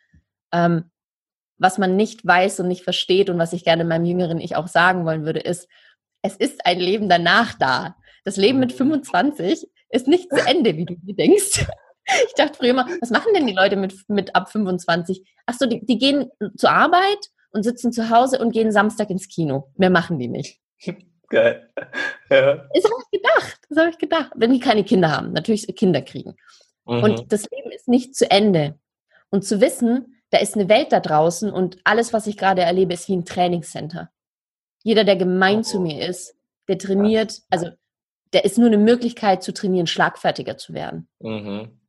Ähm, 0.54 0.92
was 1.58 1.80
man 1.80 1.96
nicht 1.96 2.24
weiß 2.24 2.60
und 2.60 2.68
nicht 2.68 2.84
versteht 2.84 3.32
und 3.32 3.40
was 3.40 3.52
ich 3.52 3.64
gerne 3.64 3.84
meinem 3.84 4.06
jüngeren 4.06 4.40
Ich 4.40 4.56
auch 4.56 4.68
sagen 4.68 5.06
wollen 5.08 5.26
würde, 5.26 5.40
ist, 5.40 5.68
es 6.22 6.36
ist 6.36 6.68
ein 6.68 6.80
Leben 6.80 7.10
danach 7.10 7.56
da. 7.56 7.96
Das 8.26 8.38
Leben 8.38 8.60
mit 8.60 8.74
25 8.74 9.68
ist 9.90 10.08
nicht 10.08 10.30
zu 10.30 10.40
Ende, 10.46 10.78
wie 10.78 10.86
du 10.86 10.96
dir 10.98 11.16
denkst. 11.16 11.66
Ich 12.28 12.34
dachte 12.36 12.58
früher 12.58 12.72
immer, 12.72 12.88
was 13.00 13.12
machen 13.12 13.34
denn 13.34 13.48
die 13.48 13.54
Leute 13.54 13.76
mit, 13.76 13.94
mit 14.10 14.36
ab 14.36 14.52
25? 14.52 15.24
Ach 15.46 15.54
so, 15.54 15.66
die, 15.66 15.86
die 15.86 15.98
gehen 15.98 16.30
zur 16.58 16.72
Arbeit 16.72 17.30
und 17.52 17.64
sitzen 17.64 17.92
zu 17.92 18.10
Hause 18.10 18.40
und 18.40 18.52
gehen 18.52 18.72
Samstag 18.72 19.10
ins 19.10 19.30
Kino. 19.30 19.72
Mehr 19.78 19.92
machen 19.92 20.20
die 20.20 20.28
nicht. 20.28 20.60
Geil. 21.32 21.70
Ja. 22.30 22.68
Das 22.74 22.84
habe 22.84 23.04
ich 23.04 23.22
gedacht. 23.22 23.60
Das 23.70 23.78
habe 23.78 23.90
ich 23.90 23.98
gedacht. 23.98 24.32
Wenn 24.36 24.52
die 24.52 24.60
keine 24.60 24.84
Kinder 24.84 25.12
haben, 25.12 25.32
natürlich 25.32 25.66
Kinder 25.76 26.02
kriegen. 26.02 26.36
Mhm. 26.86 27.04
Und 27.04 27.32
das 27.32 27.50
Leben 27.50 27.72
ist 27.72 27.88
nicht 27.88 28.16
zu 28.16 28.30
Ende. 28.30 28.78
Und 29.30 29.46
zu 29.46 29.62
wissen, 29.62 30.22
da 30.30 30.40
ist 30.40 30.56
eine 30.56 30.68
Welt 30.70 30.92
da 30.92 31.00
draußen 31.00 31.52
und 31.52 31.78
alles, 31.86 32.12
was 32.14 32.28
ich 32.28 32.38
gerade 32.38 32.62
erlebe, 32.62 32.94
ist 32.94 33.08
wie 33.08 33.16
ein 33.16 33.26
Trainingscenter. 33.26 34.12
Jeder, 34.84 35.04
der 35.04 35.16
gemein 35.16 35.60
Oh. 35.60 35.64
zu 35.64 35.80
mir 35.80 36.08
ist, 36.08 36.36
der 36.68 36.78
trainiert, 36.78 37.42
also 37.50 37.70
der 38.34 38.46
ist 38.46 38.58
nur 38.58 38.68
eine 38.68 38.78
Möglichkeit 38.78 39.44
zu 39.44 39.54
trainieren, 39.54 39.88
schlagfertiger 39.88 40.58
zu 40.58 40.74
werden. 40.74 41.08
Mhm. 41.20 41.80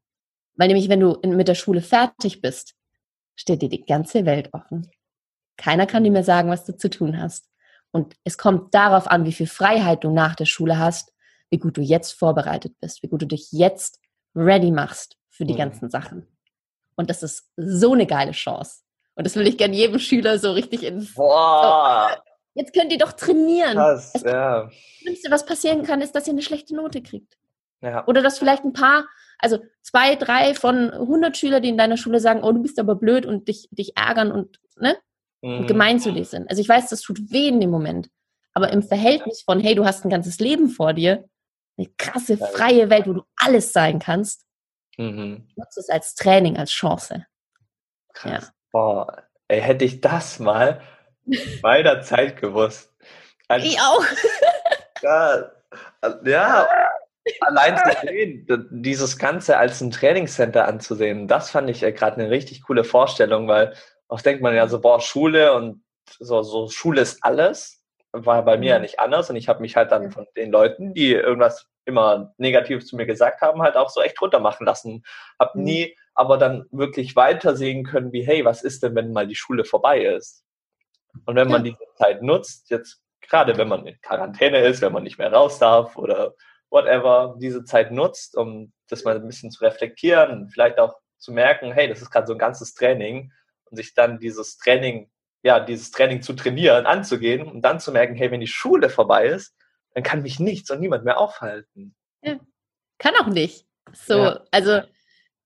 Weil 0.55 0.69
nämlich, 0.69 0.89
wenn 0.89 1.01
du 1.01 1.15
in, 1.15 1.37
mit 1.37 1.49
der 1.49 1.55
Schule 1.55 1.81
fertig 1.81 2.41
bist, 2.41 2.75
steht 3.35 3.63
dir 3.63 3.69
die 3.69 3.85
ganze 3.85 4.25
Welt 4.25 4.51
offen. 4.53 4.89
Keiner 5.57 5.87
kann 5.87 6.05
dir 6.05 6.11
mehr 6.11 6.25
sagen, 6.25 6.51
was 6.51 6.65
du 6.65 6.77
zu 6.77 6.91
tun 6.91 7.21
hast. 7.21 7.49
Und 7.93 8.15
es 8.25 8.39
kommt 8.39 8.75
darauf 8.75 9.07
an, 9.07 9.25
wie 9.27 9.33
viel 9.33 9.47
Freiheit 9.47 10.03
du 10.03 10.11
nach 10.11 10.35
der 10.35 10.47
Schule 10.47 10.79
hast, 10.79 11.13
wie 11.51 11.59
gut 11.59 11.77
du 11.77 11.83
jetzt 11.83 12.13
vorbereitet 12.13 12.75
bist, 12.81 13.03
wie 13.03 13.09
gut 13.09 13.23
du 13.23 13.27
dich 13.27 13.53
jetzt 13.53 14.01
ready 14.35 14.71
machst 14.71 15.19
für 15.29 15.45
die 15.45 15.53
mhm. 15.53 15.59
ganzen 15.59 15.91
Sachen. 15.91 16.27
Und 16.97 17.11
das 17.11 17.23
ist 17.23 17.51
so 17.57 17.93
eine 17.93 18.07
geile 18.07 18.33
Chance. 18.33 18.81
Und 19.15 19.27
das 19.27 19.37
will 19.37 19.47
ich 19.47 19.59
gerne 19.59 19.77
jedem 19.77 19.99
Schüler 19.99 20.39
so 20.39 20.53
richtig 20.53 20.83
ins. 20.83 21.15
Boah! 21.15 22.11
So, 22.15 22.23
jetzt 22.55 22.75
könnt 22.75 22.93
ihr 22.93 22.99
doch 22.99 23.13
trainieren. 23.13 23.75
Krass, 23.75 24.13
das 24.15 24.23
ja. 24.23 24.71
Schlimmste, 24.71 25.31
was 25.31 25.45
passieren 25.45 25.83
kann, 25.83 26.01
ist, 26.01 26.15
dass 26.15 26.27
ihr 26.27 26.33
eine 26.33 26.43
schlechte 26.43 26.75
Note 26.75 27.03
kriegt. 27.03 27.37
Ja. 27.83 28.07
Oder 28.07 28.23
dass 28.23 28.39
vielleicht 28.39 28.65
ein 28.65 28.73
paar, 28.73 29.07
also 29.39 29.59
zwei, 29.83 30.17
drei 30.17 30.55
von 30.55 30.91
100 30.91 31.37
Schülern, 31.37 31.63
die 31.63 31.69
in 31.69 31.77
deiner 31.77 31.97
Schule 31.97 32.21
sagen, 32.21 32.43
oh, 32.43 32.53
du 32.53 32.63
bist 32.63 32.79
aber 32.79 32.95
blöd 32.95 33.27
und 33.27 33.49
dich, 33.49 33.69
dich 33.71 33.97
ärgern 33.97 34.33
und, 34.33 34.61
ne? 34.77 34.97
Mhm. 35.43 35.59
Und 35.59 35.67
gemein 35.67 36.01
zu 36.01 36.13
dir 36.13 36.25
sind. 36.25 36.49
Also 36.49 36.63
ich 36.63 36.69
weiß, 36.69 36.89
das 36.89 37.03
tut 37.03 37.19
weh 37.31 37.49
in 37.49 37.61
dem 37.61 37.71
Moment. 37.71 38.09
Aber 38.55 38.73
im 38.73 38.83
Verhältnis 38.83 39.43
von, 39.43 39.61
hey, 39.61 39.75
du 39.75 39.85
hast 39.85 40.05
ein 40.05 40.11
ganzes 40.11 40.39
Leben 40.39 40.69
vor 40.69 40.93
dir, 40.93 41.25
eine 41.77 41.89
krasse, 41.97 42.37
freie 42.37 42.91
Welt, 42.91 43.07
wo 43.07 43.15
du 43.15 43.23
alles 43.37 43.73
sein 43.73 43.99
kannst, 43.99 44.45
mhm. 44.99 45.49
nutzt 45.57 45.79
es 45.79 45.89
als 45.89 46.15
Training, 46.15 46.57
als 46.57 46.71
Chance. 46.71 47.27
Krass. 48.13 48.45
Ja. 48.47 48.53
Boah, 48.71 49.23
ey, 49.49 49.61
hätte 49.61 49.85
ich 49.85 50.01
das 50.01 50.39
mal 50.39 50.81
bei 51.63 51.83
der 51.83 52.03
Zeit 52.03 52.41
gewusst. 52.41 52.93
Als, 53.49 53.65
ich 53.65 53.79
auch. 53.81 54.05
ja, 55.03 55.51
ja, 56.25 56.69
allein 57.41 57.77
zu 57.79 58.07
sehen, 58.07 58.69
dieses 58.71 59.19
Ganze 59.19 59.57
als 59.57 59.81
ein 59.81 59.91
Trainingscenter 59.91 60.67
anzusehen, 60.67 61.29
das 61.29 61.51
fand 61.51 61.71
ich 61.71 61.81
gerade 61.81 62.17
eine 62.17 62.31
richtig 62.31 62.63
coole 62.63 62.85
Vorstellung, 62.85 63.49
weil 63.49 63.75
oft 64.13 64.25
denkt 64.25 64.43
man 64.43 64.55
ja 64.55 64.69
so, 64.69 64.81
boah, 64.81 65.01
Schule 65.01 65.55
und 65.55 65.83
so, 66.19 66.43
so 66.43 66.69
Schule 66.69 67.01
ist 67.01 67.23
alles 67.23 67.83
war 68.13 68.45
bei 68.45 68.59
mir 68.59 68.71
ja 68.71 68.77
mhm. 68.77 68.83
nicht 68.83 69.01
anders 69.01 69.31
und 69.31 69.37
ich 69.37 69.49
habe 69.49 69.61
mich 69.61 69.77
halt 69.77 69.91
dann 69.91 70.11
von 70.11 70.27
den 70.37 70.53
Leuten, 70.53 70.95
die 70.95 71.13
irgendwas 71.13 71.67
immer 71.85 72.33
Negatives 72.37 72.87
zu 72.87 72.97
mir 72.97 73.07
gesagt 73.07 73.41
haben, 73.41 73.63
halt 73.63 73.77
auch 73.77 73.89
so 73.89 74.01
echt 74.03 74.21
runtermachen 74.21 74.67
lassen. 74.67 75.03
Hab 75.39 75.55
mhm. 75.55 75.65
nie 75.65 75.97
aber 76.15 76.37
dann 76.37 76.67
wirklich 76.71 77.17
weitersehen 77.17 77.85
können, 77.85 78.13
wie, 78.13 78.25
hey, 78.25 78.45
was 78.45 78.63
ist 78.63 78.83
denn, 78.83 78.95
wenn 78.95 79.13
mal 79.13 79.27
die 79.27 79.35
Schule 79.35 79.65
vorbei 79.65 80.05
ist? 80.05 80.45
Und 81.25 81.37
wenn 81.37 81.49
man 81.49 81.65
diese 81.65 81.79
Zeit 81.97 82.23
nutzt, 82.23 82.71
jetzt 82.71 83.03
gerade 83.23 83.57
wenn 83.57 83.69
man 83.69 83.87
in 83.87 84.01
Quarantäne 84.03 84.59
ist, 84.59 84.83
wenn 84.83 84.93
man 84.93 85.03
nicht 85.03 85.19
mehr 85.19 85.33
raus 85.33 85.59
darf 85.59 85.97
oder 85.97 86.35
whatever, 86.71 87.37
diese 87.39 87.65
Zeit 87.65 87.93
nutzt, 87.93 88.37
um 88.37 88.73
das 88.89 89.05
mal 89.05 89.17
ein 89.17 89.27
bisschen 89.27 89.51
zu 89.51 89.65
reflektieren, 89.65 90.51
vielleicht 90.51 90.79
auch 90.79 90.95
zu 91.19 91.33
merken, 91.33 91.73
hey, 91.73 91.89
das 91.89 92.03
ist 92.03 92.11
gerade 92.11 92.27
so 92.27 92.35
ein 92.35 92.39
ganzes 92.39 92.75
Training 92.75 93.33
und 93.73 93.77
sich 93.77 93.95
dann 93.95 94.21
dieses 94.21 94.59
Training 94.59 95.09
ja, 95.43 95.61
dieses 95.61 95.91
Training 95.91 96.23
zu 96.23 96.33
trainieren, 96.35 96.87
anzugehen 96.87 97.43
und 97.49 97.63
dann 97.63 97.81
zu 97.81 97.93
merken, 97.93 98.15
hey, 98.15 98.31
wenn 98.31 98.41
die 98.41 98.47
Schule 98.47 98.89
vorbei 98.89 99.27
ist, 99.27 99.55
dann 99.95 100.05
kann 100.05 100.23
mich 100.23 100.41
nichts 100.41 100.71
und 100.71 100.81
niemand 100.81 101.05
mehr 101.05 101.19
aufhalten. 101.19 101.95
Ja. 102.23 102.39
Kann 102.99 103.15
auch 103.21 103.27
nicht. 103.27 103.67
So, 103.93 104.19
ja. 104.19 104.41
also 104.51 104.81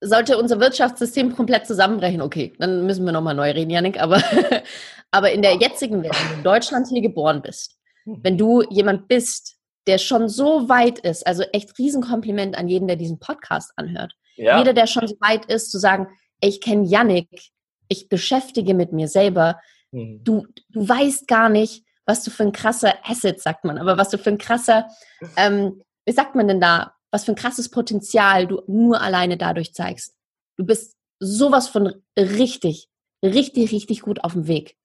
sollte 0.01 0.37
unser 0.39 0.61
Wirtschaftssystem 0.61 1.35
komplett 1.35 1.67
zusammenbrechen, 1.67 2.21
okay, 2.21 2.53
dann 2.59 2.85
müssen 2.85 3.07
wir 3.07 3.13
nochmal 3.13 3.35
neu 3.35 3.51
reden, 3.51 3.71
Janik, 3.71 3.99
aber, 3.99 4.23
aber 5.11 5.33
in 5.33 5.41
der 5.41 5.57
jetzigen 5.57 6.03
Welt, 6.03 6.15
wenn 6.15 6.29
du 6.29 6.35
in 6.37 6.45
Deutschland 6.45 6.87
hier 6.89 7.01
geboren 7.01 7.41
bist, 7.41 7.79
hm. 8.05 8.19
wenn 8.23 8.37
du 8.37 8.63
jemand 8.69 9.09
bist, 9.09 9.57
der 9.87 9.99
schon 9.99 10.29
so 10.29 10.69
weit 10.69 10.99
ist, 10.99 11.27
also 11.27 11.45
echt 11.53 11.79
Riesenkompliment 11.79 12.59
an 12.59 12.69
jeden, 12.69 12.89
der 12.89 12.97
diesen 12.97 13.19
Podcast 13.19 13.73
anhört. 13.77 14.13
Ja. 14.35 14.59
Jeder, 14.59 14.75
der 14.75 14.87
schon 14.87 15.07
so 15.07 15.17
weit 15.21 15.47
ist, 15.47 15.71
zu 15.71 15.79
sagen, 15.79 16.09
ich 16.41 16.61
kenne 16.61 16.85
Yannick, 16.85 17.51
ich 17.89 18.09
beschäftige 18.09 18.75
mit 18.75 18.93
mir 18.93 19.09
selber, 19.09 19.61
Mhm. 19.97 20.23
Du, 20.25 20.47
du 20.69 20.89
weißt 20.89 21.27
gar 21.27 21.49
nicht, 21.49 21.85
was 22.05 22.23
du 22.23 22.31
für 22.31 22.45
ein 22.45 22.53
krasser 22.53 22.95
Asset, 23.05 23.41
sagt 23.41 23.65
man, 23.65 23.79
aber 23.79 23.99
was 23.99 24.11
du 24.11 24.19
für 24.19 24.31
ein 24.31 24.39
krasser, 24.39 24.89
ähm, 25.37 25.83
wie 26.05 26.13
sagt 26.13 26.35
man 26.35 26.47
denn 26.49 26.61
da, 26.61 26.95
was 27.11 27.25
für 27.25 27.33
ein 27.33 27.37
krasses 27.37 27.71
Potenzial 27.71 28.47
du 28.47 28.63
nur 28.67 29.01
alleine 29.01 29.37
dadurch 29.37 29.75
zeigst. 29.75 30.15
Du 30.57 30.65
bist 30.65 30.97
sowas 31.19 31.69
von 31.69 32.03
richtig, 32.17 32.89
richtig, 33.23 33.73
richtig 33.73 34.03
gut 34.03 34.23
auf 34.23 34.35
dem 34.35 34.47
Weg. 34.47 34.77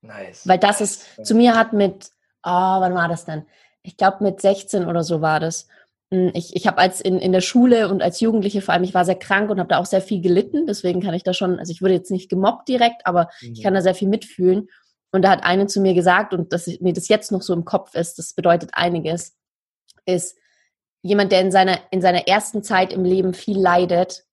Nice. 0.00 0.46
Weil 0.46 0.58
das 0.58 0.80
ist, 0.80 1.24
zu 1.24 1.34
mir 1.34 1.54
hat 1.54 1.72
mit, 1.72 2.10
oh, 2.42 2.50
wann 2.50 2.94
war 2.94 3.08
das 3.08 3.24
denn? 3.24 3.46
Ich 3.82 3.96
glaube 3.96 4.24
mit 4.24 4.40
16 4.40 4.86
oder 4.86 5.04
so 5.04 5.20
war 5.20 5.40
das. 5.40 5.68
Hm, 6.12 6.30
ich, 6.34 6.54
ich 6.54 6.66
habe 6.66 6.78
als 6.78 7.00
in, 7.00 7.18
in 7.18 7.32
der 7.32 7.40
Schule 7.40 7.88
und 7.88 8.02
als 8.02 8.20
Jugendliche 8.20 8.60
vor 8.60 8.74
allem, 8.74 8.84
ich 8.84 8.94
war 8.94 9.04
sehr 9.04 9.18
krank 9.18 9.50
und 9.50 9.58
habe 9.58 9.68
da 9.68 9.78
auch 9.78 9.86
sehr 9.86 10.02
viel 10.02 10.20
gelitten. 10.20 10.66
Deswegen 10.66 11.00
kann 11.00 11.14
ich 11.14 11.24
da 11.24 11.34
schon, 11.34 11.58
also 11.58 11.72
ich 11.72 11.82
wurde 11.82 11.94
jetzt 11.94 12.10
nicht 12.10 12.28
gemobbt 12.28 12.68
direkt, 12.68 13.06
aber 13.06 13.28
mhm. 13.40 13.52
ich 13.52 13.62
kann 13.62 13.74
da 13.74 13.82
sehr 13.82 13.94
viel 13.94 14.08
mitfühlen. 14.08 14.68
Und 15.12 15.22
da 15.22 15.30
hat 15.30 15.44
eine 15.44 15.66
zu 15.66 15.80
mir 15.80 15.94
gesagt, 15.94 16.34
und 16.34 16.52
dass 16.52 16.66
mir 16.80 16.92
das 16.92 17.08
jetzt 17.08 17.32
noch 17.32 17.42
so 17.42 17.54
im 17.54 17.64
Kopf 17.64 17.94
ist, 17.94 18.18
das 18.18 18.34
bedeutet 18.34 18.70
einiges, 18.72 19.36
ist 20.04 20.36
jemand, 21.02 21.32
der 21.32 21.40
in 21.40 21.50
seiner, 21.50 21.78
in 21.90 22.00
seiner 22.00 22.28
ersten 22.28 22.62
Zeit 22.62 22.92
im 22.92 23.04
Leben 23.04 23.32
viel 23.32 23.58
leidet, 23.58 24.24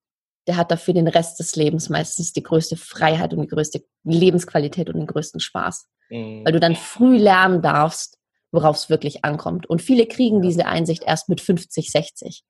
der 0.47 0.57
hat 0.57 0.71
dafür 0.71 0.93
den 0.93 1.07
Rest 1.07 1.39
des 1.39 1.55
Lebens 1.55 1.89
meistens 1.89 2.33
die 2.33 2.43
größte 2.43 2.75
Freiheit 2.75 3.33
und 3.33 3.41
die 3.41 3.47
größte 3.47 3.83
Lebensqualität 4.03 4.89
und 4.89 4.97
den 4.97 5.07
größten 5.07 5.39
Spaß. 5.39 5.87
Mhm. 6.09 6.43
Weil 6.43 6.53
du 6.53 6.59
dann 6.59 6.75
früh 6.75 7.17
lernen 7.17 7.61
darfst, 7.61 8.17
worauf 8.53 8.77
es 8.77 8.89
wirklich 8.89 9.25
ankommt. 9.25 9.65
Und 9.65 9.81
viele 9.81 10.05
kriegen 10.05 10.41
diese 10.41 10.65
Einsicht 10.65 11.03
erst 11.03 11.27
mit 11.27 11.41
50, 11.41 11.91
60. 11.91 12.43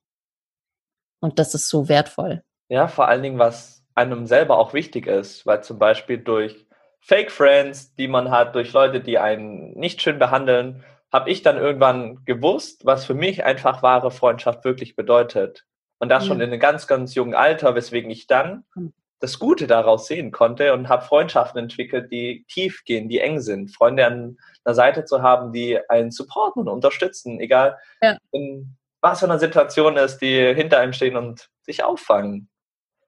Und 1.19 1.39
das 1.39 1.55
ist 1.55 1.69
so 1.69 1.89
wertvoll. 1.89 2.43
Ja, 2.69 2.87
vor 2.87 3.07
allen 3.07 3.23
Dingen, 3.23 3.39
was 3.39 3.83
einem 3.95 4.27
selber 4.27 4.57
auch 4.57 4.73
wichtig 4.73 5.07
ist, 5.07 5.45
weil 5.45 5.63
zum 5.63 5.79
Beispiel 5.79 6.17
durch 6.17 6.67
Fake 6.99 7.31
Friends, 7.31 7.95
die 7.95 8.07
man 8.07 8.31
hat, 8.31 8.55
durch 8.55 8.73
Leute, 8.73 8.99
die 8.99 9.17
einen 9.17 9.71
nicht 9.77 10.01
schön 10.01 10.19
behandeln, 10.19 10.83
habe 11.11 11.29
ich 11.29 11.41
dann 11.41 11.57
irgendwann 11.57 12.25
gewusst, 12.25 12.85
was 12.85 13.05
für 13.05 13.13
mich 13.13 13.43
einfach 13.43 13.83
wahre 13.83 14.11
Freundschaft 14.11 14.65
wirklich 14.65 14.95
bedeutet. 14.95 15.65
Und 15.99 16.09
das 16.09 16.23
ja. 16.23 16.29
schon 16.29 16.41
in 16.41 16.49
einem 16.49 16.59
ganz, 16.59 16.87
ganz 16.87 17.15
jungen 17.15 17.35
Alter, 17.35 17.75
weswegen 17.75 18.09
ich 18.09 18.27
dann 18.27 18.65
hm. 18.73 18.93
das 19.19 19.39
Gute 19.39 19.67
daraus 19.67 20.07
sehen 20.07 20.31
konnte 20.31 20.73
und 20.73 20.89
habe 20.89 21.05
Freundschaften 21.05 21.61
entwickelt, 21.61 22.11
die 22.11 22.45
tief 22.49 22.83
gehen, 22.83 23.07
die 23.07 23.19
eng 23.19 23.39
sind. 23.39 23.73
Freunde 23.73 24.05
an 24.05 24.37
einer 24.65 24.75
Seite 24.75 25.05
zu 25.05 25.21
haben, 25.21 25.51
die 25.51 25.79
einen 25.89 26.11
supporten 26.11 26.61
und 26.61 26.69
unterstützen, 26.69 27.39
egal 27.39 27.77
ja. 28.01 28.17
in 28.31 28.77
was 29.03 29.19
für 29.19 29.25
einer 29.25 29.39
Situation 29.39 29.97
ist, 29.97 30.19
die 30.19 30.53
hinter 30.55 30.79
einem 30.79 30.93
stehen 30.93 31.17
und 31.17 31.49
sich 31.61 31.83
auffangen. 31.83 32.49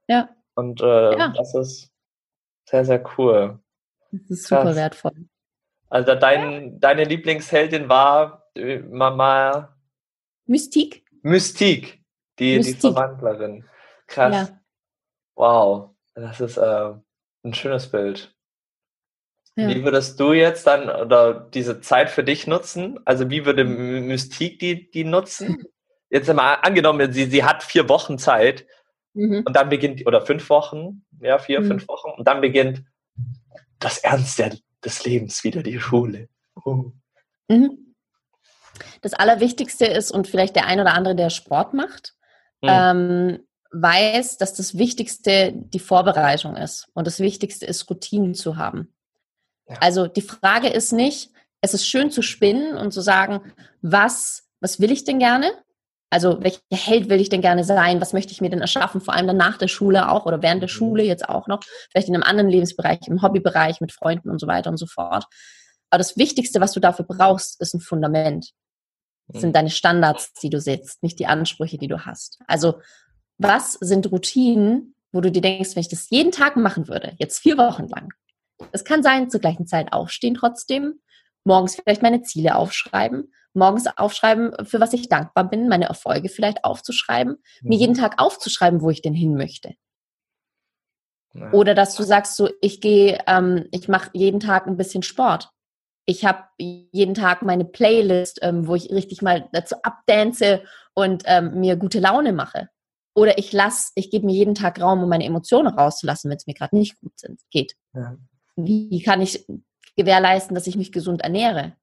Ja. 0.07 0.29
Und 0.55 0.81
äh, 0.81 1.17
ja. 1.17 1.29
das 1.29 1.55
ist 1.55 1.89
sehr, 2.69 2.83
sehr 2.83 3.03
cool. 3.17 3.59
Das 4.11 4.29
ist 4.29 4.47
super 4.47 4.63
Krass. 4.63 4.75
wertvoll. 4.75 5.29
Also 5.89 6.15
dein, 6.15 6.73
ja. 6.73 6.79
deine 6.79 7.05
Lieblingsheldin 7.05 7.87
war 7.87 8.49
äh, 8.55 8.79
Mama 8.79 9.73
Mystik. 10.47 11.05
Mystik, 11.21 12.03
die, 12.39 12.57
Mystik. 12.57 12.75
die 12.75 12.81
Verwandlerin. 12.81 13.65
Krass. 14.07 14.49
Ja. 14.49 14.59
Wow, 15.35 15.95
das 16.13 16.41
ist 16.41 16.57
äh, 16.57 16.93
ein 17.43 17.53
schönes 17.53 17.89
Bild. 17.89 18.34
Ja. 19.55 19.69
Wie 19.69 19.83
würdest 19.83 20.19
du 20.19 20.33
jetzt 20.33 20.67
dann 20.67 20.89
oder 20.89 21.49
diese 21.53 21.79
Zeit 21.79 22.09
für 22.09 22.23
dich 22.25 22.45
nutzen? 22.45 22.99
Also 23.05 23.29
wie 23.29 23.45
würde. 23.45 23.63
Mystik 23.63 24.59
die, 24.59 24.91
die 24.91 25.05
nutzen? 25.05 25.63
Jetzt 26.09 26.31
mal 26.33 26.55
angenommen, 26.55 27.11
sie, 27.13 27.25
sie 27.25 27.43
hat 27.43 27.63
vier 27.63 27.89
Wochen 27.89 28.17
Zeit 28.17 28.65
mhm. 29.13 29.43
und 29.45 29.55
dann 29.55 29.69
beginnt, 29.69 30.05
oder 30.05 30.21
fünf 30.21 30.49
Wochen, 30.49 31.05
ja, 31.21 31.39
vier, 31.39 31.61
mhm. 31.61 31.67
fünf 31.67 31.87
Wochen, 31.87 32.11
und 32.11 32.27
dann 32.27 32.41
beginnt 32.41 32.83
das 33.79 33.97
Ernst 33.99 34.39
der, 34.39 34.55
des 34.83 35.03
Lebens 35.03 35.43
wieder, 35.43 35.63
die 35.63 35.79
Schule. 35.79 36.29
Oh. 36.63 36.91
Mhm. 37.49 37.95
Das 39.01 39.13
Allerwichtigste 39.13 39.85
ist, 39.85 40.11
und 40.11 40.27
vielleicht 40.27 40.55
der 40.55 40.67
ein 40.67 40.79
oder 40.79 40.93
andere, 40.93 41.15
der 41.15 41.29
Sport 41.29 41.73
macht, 41.73 42.13
mhm. 42.61 42.69
ähm, 42.69 43.39
weiß, 43.71 44.37
dass 44.37 44.53
das 44.53 44.77
Wichtigste 44.77 45.53
die 45.53 45.79
Vorbereitung 45.79 46.55
ist. 46.55 46.87
Und 46.93 47.07
das 47.07 47.19
Wichtigste 47.19 47.65
ist, 47.65 47.89
Routinen 47.89 48.35
zu 48.35 48.57
haben. 48.57 48.94
Also 49.79 50.07
die 50.07 50.21
Frage 50.21 50.69
ist 50.69 50.91
nicht, 50.91 51.31
es 51.61 51.73
ist 51.73 51.87
schön 51.87 52.11
zu 52.11 52.21
spinnen 52.21 52.77
und 52.77 52.91
zu 52.91 53.01
sagen, 53.01 53.41
was, 53.81 54.47
was 54.59 54.79
will 54.79 54.91
ich 54.91 55.03
denn 55.03 55.19
gerne? 55.19 55.51
Also 56.11 56.41
welcher 56.41 56.61
Held 56.71 57.09
will 57.09 57.19
ich 57.19 57.29
denn 57.29 57.41
gerne 57.41 57.63
sein? 57.63 57.99
Was 57.99 58.13
möchte 58.13 58.31
ich 58.31 58.39
mir 58.39 58.49
denn 58.49 58.61
erschaffen? 58.61 59.01
Vor 59.01 59.15
allem 59.15 59.27
dann 59.27 59.37
nach 59.37 59.57
der 59.57 59.67
Schule 59.67 60.09
auch 60.11 60.25
oder 60.25 60.41
während 60.41 60.61
der 60.61 60.69
mhm. 60.69 60.73
Schule 60.73 61.03
jetzt 61.03 61.27
auch 61.27 61.47
noch. 61.47 61.61
Vielleicht 61.91 62.07
in 62.07 62.13
einem 62.13 62.23
anderen 62.23 62.49
Lebensbereich, 62.49 62.99
im 63.07 63.21
Hobbybereich 63.21 63.81
mit 63.81 63.91
Freunden 63.91 64.29
und 64.29 64.39
so 64.39 64.47
weiter 64.47 64.69
und 64.69 64.77
so 64.77 64.85
fort. 64.85 65.25
Aber 65.89 65.97
das 65.97 66.17
Wichtigste, 66.17 66.61
was 66.61 66.73
du 66.73 66.79
dafür 66.79 67.05
brauchst, 67.05 67.59
ist 67.59 67.73
ein 67.73 67.79
Fundament. 67.79 68.51
Das 69.27 69.41
sind 69.41 69.49
mhm. 69.49 69.53
deine 69.53 69.69
Standards, 69.71 70.33
die 70.33 70.49
du 70.49 70.61
setzt, 70.61 71.01
nicht 71.01 71.19
die 71.19 71.25
Ansprüche, 71.25 71.77
die 71.77 71.87
du 71.87 72.05
hast. 72.05 72.39
Also 72.47 72.79
was 73.37 73.73
sind 73.73 74.11
Routinen, 74.11 74.95
wo 75.11 75.21
du 75.21 75.31
dir 75.31 75.41
denkst, 75.41 75.75
wenn 75.75 75.81
ich 75.81 75.89
das 75.89 76.09
jeden 76.09 76.31
Tag 76.31 76.55
machen 76.55 76.87
würde, 76.87 77.13
jetzt 77.17 77.39
vier 77.39 77.57
Wochen 77.57 77.87
lang, 77.87 78.13
es 78.71 78.83
kann 78.83 79.03
sein, 79.03 79.29
zur 79.29 79.41
gleichen 79.41 79.67
Zeit 79.67 79.93
aufstehen 79.93 80.35
trotzdem 80.35 80.99
morgens 81.45 81.75
vielleicht 81.75 82.01
meine 82.01 82.23
Ziele 82.23 82.55
aufschreiben, 82.55 83.31
morgens 83.53 83.87
aufschreiben, 83.87 84.53
für 84.65 84.81
was 84.81 84.93
ich 84.93 85.07
dankbar 85.07 85.49
bin, 85.49 85.69
meine 85.69 85.85
Erfolge 85.85 86.27
vielleicht 86.27 86.65
aufzuschreiben, 86.65 87.37
mhm. 87.61 87.69
mir 87.69 87.77
jeden 87.77 87.95
Tag 87.95 88.15
aufzuschreiben, 88.21 88.81
wo 88.81 88.89
ich 88.89 89.01
denn 89.01 89.13
hin 89.13 89.35
möchte. 89.35 89.75
Ja. 91.33 91.51
Oder 91.51 91.75
dass 91.75 91.95
du 91.95 92.03
sagst, 92.03 92.35
so 92.35 92.49
ich 92.61 92.81
gehe, 92.81 93.19
ähm, 93.27 93.67
ich 93.71 93.87
mache 93.87 94.09
jeden 94.13 94.39
Tag 94.39 94.67
ein 94.67 94.77
bisschen 94.77 95.03
Sport. 95.03 95.49
Ich 96.05 96.23
habe 96.23 96.43
jeden 96.57 97.13
Tag 97.13 97.41
meine 97.41 97.65
Playlist, 97.65 98.39
ähm, 98.41 98.67
wo 98.67 98.75
ich 98.75 98.91
richtig 98.91 99.21
mal 99.21 99.49
dazu 99.51 99.75
abdance 99.83 100.63
und 100.93 101.23
ähm, 101.25 101.59
mir 101.59 101.75
gute 101.75 101.99
Laune 101.99 102.31
mache. 102.31 102.69
Oder 103.15 103.37
ich 103.37 103.51
lasse, 103.53 103.91
ich 103.95 104.11
gebe 104.11 104.25
mir 104.25 104.33
jeden 104.33 104.55
Tag 104.55 104.79
Raum, 104.79 105.01
um 105.01 105.09
meine 105.09 105.25
Emotionen 105.25 105.67
rauszulassen, 105.67 106.29
wenn 106.29 106.37
es 106.37 106.47
mir 106.47 106.53
gerade 106.53 106.75
nicht 106.75 106.99
gut 106.99 107.17
sind, 107.17 107.41
geht. 107.49 107.75
Ja. 107.93 108.17
Wie 108.55 109.01
kann 109.01 109.21
ich 109.21 109.45
gewährleisten, 109.95 110.55
dass 110.55 110.67
ich 110.67 110.77
mich 110.77 110.91
gesund 110.91 111.21
ernähre? 111.21 111.75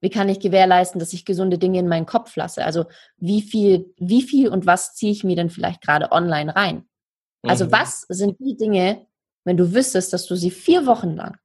Wie 0.00 0.10
kann 0.10 0.28
ich 0.28 0.40
gewährleisten, 0.40 0.98
dass 0.98 1.12
ich 1.12 1.24
gesunde 1.24 1.58
Dinge 1.58 1.78
in 1.78 1.88
meinen 1.88 2.06
Kopf 2.06 2.34
lasse? 2.36 2.64
Also 2.64 2.86
wie 3.18 3.42
viel, 3.42 3.92
wie 3.98 4.22
viel 4.22 4.48
und 4.48 4.66
was 4.66 4.94
ziehe 4.94 5.12
ich 5.12 5.24
mir 5.24 5.36
denn 5.36 5.50
vielleicht 5.50 5.82
gerade 5.82 6.10
online 6.10 6.54
rein? 6.56 6.88
Also 7.42 7.66
mhm. 7.66 7.72
was 7.72 8.06
sind 8.08 8.38
die 8.40 8.56
Dinge, 8.56 9.06
wenn 9.44 9.56
du 9.56 9.74
wüsstest, 9.74 10.12
dass 10.12 10.26
du 10.26 10.36
sie 10.36 10.50
vier 10.50 10.86
Wochen 10.86 11.16
lang 11.16 11.36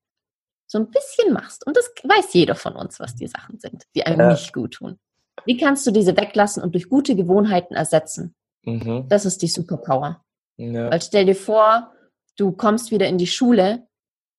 so 0.67 0.79
ein 0.79 0.89
bisschen 0.89 1.33
machst? 1.33 1.65
Und 1.67 1.75
das 1.75 1.91
weiß 2.03 2.33
jeder 2.33 2.55
von 2.55 2.75
uns, 2.75 2.99
was 2.99 3.15
die 3.15 3.27
Sachen 3.27 3.59
sind, 3.59 3.83
die 3.93 4.05
einem 4.05 4.21
ja. 4.21 4.31
nicht 4.31 4.53
gut 4.53 4.75
tun. 4.75 4.99
Wie 5.45 5.57
kannst 5.57 5.85
du 5.85 5.91
diese 5.91 6.15
weglassen 6.15 6.63
und 6.63 6.73
durch 6.73 6.89
gute 6.89 7.15
Gewohnheiten 7.15 7.75
ersetzen? 7.75 8.35
Mhm. 8.63 9.07
Das 9.09 9.25
ist 9.25 9.41
die 9.41 9.47
Superpower. 9.47 10.23
Ja. 10.57 10.89
Weil 10.89 11.01
stell 11.01 11.25
dir 11.25 11.35
vor, 11.35 11.91
du 12.37 12.53
kommst 12.53 12.91
wieder 12.91 13.07
in 13.07 13.17
die 13.17 13.27
Schule 13.27 13.87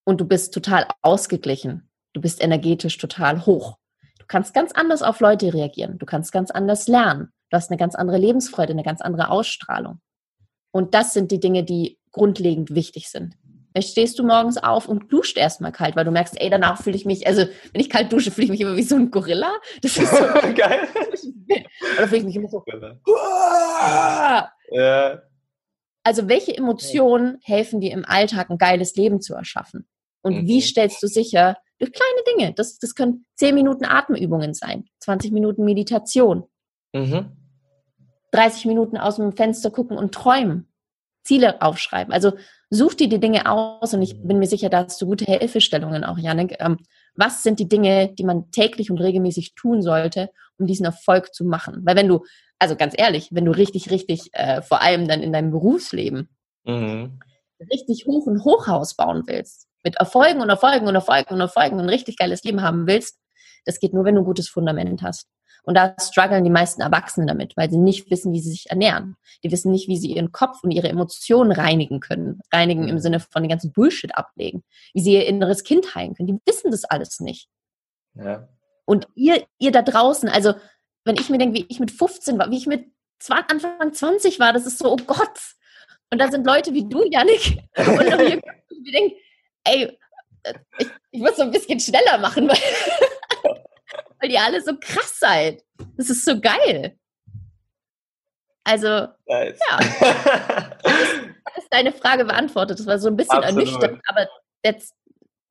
und 0.07 0.21
du 0.21 0.25
bist 0.25 0.55
total 0.55 0.87
ausgeglichen. 1.03 1.91
Du 2.15 2.21
bist 2.21 2.43
energetisch 2.43 2.97
total 2.97 3.45
hoch. 3.45 3.77
Du 4.19 4.25
kannst 4.27 4.55
ganz 4.55 4.73
anders 4.73 5.03
auf 5.03 5.21
Leute 5.21 5.53
reagieren. 5.53 5.99
Du 5.99 6.07
kannst 6.07 6.33
ganz 6.33 6.51
anders 6.51 6.89
lernen. 6.89 7.33
Du 7.51 7.57
hast 7.57 7.71
eine 7.71 7.77
ganz 7.77 7.95
andere 7.95 8.17
Lebensfreude, 8.17 8.73
eine 8.73 8.85
ganz 8.85 9.03
andere 9.03 9.29
Ausstrahlung. 9.29 10.01
Und 10.71 10.95
das 10.95 11.13
sind 11.13 11.31
die 11.33 11.41
Dinge, 11.41 11.65
die 11.65 11.99
grundlegend 12.13 12.75
wichtig 12.75 13.11
sind. 13.11 13.37
Jetzt 13.75 13.91
stehst 13.91 14.19
du 14.19 14.25
morgens 14.25 14.57
auf 14.57 14.89
und 14.89 15.13
duscht 15.13 15.37
erstmal 15.37 15.73
kalt, 15.73 15.97
weil 15.97 16.05
du 16.05 16.11
merkst, 16.11 16.41
ey, 16.41 16.49
danach 16.49 16.83
fühle 16.83 16.97
ich 16.97 17.05
mich, 17.05 17.27
also 17.27 17.43
wenn 17.73 17.81
ich 17.81 17.91
kalt 17.91 18.11
dusche, 18.11 18.31
fühle 18.31 18.47
ich 18.47 18.51
mich 18.51 18.61
immer 18.63 18.77
wie 18.77 18.83
so 18.83 18.97
ein 18.97 19.11
Gorilla. 19.11 19.53
Das 19.83 19.97
ist 19.97 20.11
so 20.11 20.17
geil. 20.55 20.89
Oder 21.99 22.09
fühle 22.09 22.21
ich 22.21 22.25
mich 22.25 22.37
immer 22.37 22.49
so. 22.49 22.65
ja. 24.71 25.23
Also 26.05 26.29
welche 26.29 26.57
Emotionen 26.57 27.39
helfen 27.43 27.81
dir 27.81 27.93
im 27.93 28.05
Alltag 28.05 28.49
ein 28.49 28.59
geiles 28.59 28.95
Leben 28.95 29.21
zu 29.21 29.35
erschaffen? 29.35 29.87
Und 30.23 30.43
mhm. 30.43 30.47
wie 30.47 30.61
stellst 30.61 31.03
du 31.03 31.07
sicher, 31.07 31.57
durch 31.79 31.93
kleine 31.93 32.23
Dinge. 32.35 32.55
Das, 32.55 32.79
das 32.79 32.95
können 32.95 33.27
10 33.37 33.55
Minuten 33.55 33.85
Atemübungen 33.85 34.55
sein, 34.55 34.85
20 35.01 35.33
Minuten 35.33 35.65
Meditation, 35.65 36.45
mhm. 36.93 37.33
30 38.33 38.67
Minuten 38.67 38.97
aus 38.97 39.17
dem 39.17 39.33
Fenster 39.33 39.71
gucken 39.71 39.97
und 39.97 40.15
träumen, 40.15 40.69
Ziele 41.23 41.61
aufschreiben. 41.61 42.13
Also 42.13 42.33
such 42.71 42.95
dir 42.95 43.09
die 43.09 43.21
Dinge 43.21 43.51
aus 43.51 43.93
und 43.95 44.03
ich 44.03 44.23
bin 44.23 44.39
mir 44.39 44.47
sicher, 44.47 44.69
da 44.69 44.85
hast 44.85 45.01
du 45.01 45.07
gute 45.07 45.25
Hilfestellungen 45.25 46.05
auch, 46.05 46.19
Janik. 46.19 46.57
Ähm, 46.61 46.79
was 47.15 47.43
sind 47.43 47.59
die 47.59 47.69
Dinge, 47.69 48.13
die 48.15 48.25
man 48.25 48.51
täglich 48.51 48.91
und 48.91 48.99
regelmäßig 48.99 49.55
tun 49.55 49.83
sollte, 49.83 50.31
um 50.59 50.67
diesen 50.67 50.87
Erfolg 50.87 51.35
zu 51.35 51.45
machen? 51.45 51.81
Weil 51.85 51.97
wenn 51.97 52.09
du, 52.09 52.25
also 52.59 52.77
ganz 52.77 52.95
ehrlich, 52.97 53.29
wenn 53.33 53.45
du 53.45 53.53
richtig, 53.53 53.91
richtig, 53.91 54.31
äh, 54.33 54.63
vor 54.63 54.83
allem 54.83 55.09
dann 55.09 55.23
in 55.23 55.33
deinem 55.33 55.51
Berufsleben, 55.51 56.29
mhm. 56.65 57.19
Richtig 57.61 58.07
hoch 58.07 58.27
ein 58.27 58.45
Hochhaus 58.45 58.95
bauen 58.95 59.25
willst, 59.27 59.67
mit 59.85 59.97
Erfolgen 59.97 60.41
und 60.41 60.49
Erfolgen 60.49 60.87
und 60.87 60.95
Erfolgen 60.95 61.35
und 61.35 61.41
Erfolgen 61.41 61.81
ein 61.81 61.89
richtig 61.89 62.17
geiles 62.17 62.45
Leben 62.45 62.63
haben 62.63 62.87
willst, 62.87 63.19
das 63.65 63.81
geht 63.81 63.93
nur, 63.93 64.05
wenn 64.05 64.15
du 64.15 64.23
ein 64.23 64.27
gutes 64.27 64.49
Fundament 64.49 65.03
hast. 65.03 65.29
Und 65.65 65.75
da 65.75 65.97
strugglen 66.01 66.45
die 66.45 66.51
meisten 66.51 66.81
Erwachsenen 66.81 67.27
damit, 67.27 67.57
weil 67.57 67.69
sie 67.69 67.77
nicht 67.77 68.09
wissen, 68.09 68.33
wie 68.33 68.39
sie 68.39 68.51
sich 68.51 68.71
ernähren. 68.71 69.17
Die 69.43 69.51
wissen 69.51 69.73
nicht, 69.73 69.89
wie 69.89 69.97
sie 69.97 70.13
ihren 70.13 70.31
Kopf 70.31 70.63
und 70.63 70.71
ihre 70.71 70.89
Emotionen 70.89 71.51
reinigen 71.51 71.99
können. 71.99 72.41
Reinigen 72.53 72.87
im 72.87 73.01
Sinne 73.01 73.19
von 73.19 73.43
den 73.43 73.51
ganzen 73.51 73.73
Bullshit 73.73 74.17
ablegen. 74.17 74.63
Wie 74.95 75.01
sie 75.01 75.15
ihr 75.15 75.27
inneres 75.27 75.65
Kind 75.65 75.97
heilen 75.97 76.15
können. 76.15 76.29
Die 76.29 76.39
wissen 76.47 76.71
das 76.71 76.85
alles 76.85 77.19
nicht. 77.19 77.49
Ja. 78.15 78.49
Und 78.85 79.09
ihr, 79.17 79.45
ihr 79.59 79.73
da 79.73 79.83
draußen, 79.83 80.29
also 80.29 80.55
wenn 81.05 81.17
ich 81.17 81.31
mir 81.31 81.39
denke, 81.39 81.59
wie 81.59 81.67
ich 81.69 81.81
mit 81.81 81.91
15 81.91 82.39
war, 82.39 82.49
wie 82.49 82.59
ich 82.59 82.69
mit 82.69 82.87
Anfang 83.29 83.93
20 83.93 84.39
war, 84.39 84.53
das 84.53 84.67
ist 84.67 84.79
so, 84.79 84.93
oh 84.93 84.99
Gott. 85.05 85.56
Und 86.11 86.19
da 86.19 86.31
sind 86.31 86.47
Leute 86.47 86.73
wie 86.73 86.89
du, 86.89 87.05
Janik, 87.11 87.59
und 87.77 88.09
noch 88.09 88.21
hier, 88.21 88.41
die 88.71 88.93
denken, 88.93 89.17
ey, 89.65 89.99
ich, 90.79 90.89
ich 91.11 91.21
muss 91.21 91.37
so 91.37 91.43
ein 91.43 91.51
bisschen 91.51 91.81
schneller 91.81 92.19
machen, 92.19 92.49
weil, 92.49 92.57
weil 94.21 94.31
ihr 94.31 94.41
alle 94.41 94.63
so 94.63 94.77
krass 94.79 95.19
seid. 95.19 95.65
Das 95.97 96.11
ist 96.11 96.25
so 96.25 96.41
geil. 96.41 96.97
Also, 98.65 99.09
nice. 99.27 99.59
ja. 99.71 99.79
Das 100.83 101.65
ist 101.65 101.73
deine 101.73 101.93
Frage 101.93 102.25
beantwortet. 102.25 102.79
Das 102.79 102.87
war 102.87 102.99
so 102.99 103.09
ein 103.09 103.17
bisschen 103.17 103.39
Absolut. 103.39 103.67
ernüchternd, 103.67 104.03
aber 104.09 104.29
das, 104.63 104.93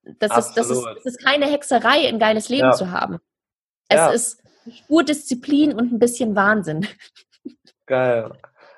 das, 0.03 0.37
ist, 0.37 0.53
das, 0.55 0.69
ist, 0.69 0.83
das 0.83 1.05
ist 1.05 1.23
keine 1.23 1.47
Hexerei, 1.47 2.07
ein 2.07 2.19
geiles 2.19 2.49
Leben 2.49 2.67
ja. 2.67 2.71
zu 2.73 2.91
haben. 2.91 3.19
Es 3.87 3.97
ja. 3.97 4.09
ist 4.09 4.43
Spurdisziplin 4.69 5.73
und 5.73 5.93
ein 5.93 5.99
bisschen 5.99 6.35
Wahnsinn. 6.35 6.87
Geil. 7.85 8.31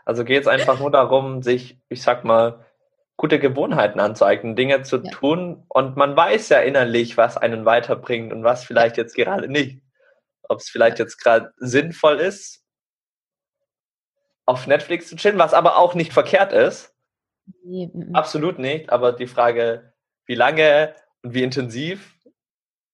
Also 0.07 0.23
geht 0.23 0.43
es 0.43 0.47
einfach 0.47 0.79
nur 0.79 0.89
darum, 0.89 1.43
sich, 1.43 1.81
ich 1.89 2.01
sag 2.01 2.23
mal, 2.23 2.65
gute 3.17 3.39
Gewohnheiten 3.39 3.99
anzueignen, 3.99 4.55
Dinge 4.55 4.81
zu 4.83 5.03
ja. 5.03 5.11
tun. 5.11 5.65
Und 5.67 5.97
man 5.97 6.15
weiß 6.15 6.47
ja 6.47 6.59
innerlich, 6.59 7.17
was 7.17 7.35
einen 7.35 7.65
weiterbringt 7.65 8.31
und 8.31 8.41
was 8.45 8.63
vielleicht 8.63 8.95
jetzt 8.95 9.15
gerade 9.15 9.49
nicht. 9.49 9.81
Ob 10.43 10.59
es 10.59 10.69
vielleicht 10.69 10.99
jetzt 10.99 11.17
gerade 11.17 11.51
sinnvoll 11.57 12.21
ist, 12.21 12.63
auf 14.45 14.65
Netflix 14.65 15.09
zu 15.09 15.17
chillen, 15.17 15.39
was 15.39 15.53
aber 15.53 15.77
auch 15.77 15.93
nicht 15.93 16.13
verkehrt 16.13 16.53
ist. 16.53 16.95
Nee. 17.65 17.91
Absolut 18.13 18.59
nicht. 18.59 18.89
Aber 18.89 19.11
die 19.11 19.27
Frage, 19.27 19.91
wie 20.25 20.35
lange 20.35 20.95
und 21.21 21.33
wie 21.33 21.43
intensiv. 21.43 22.15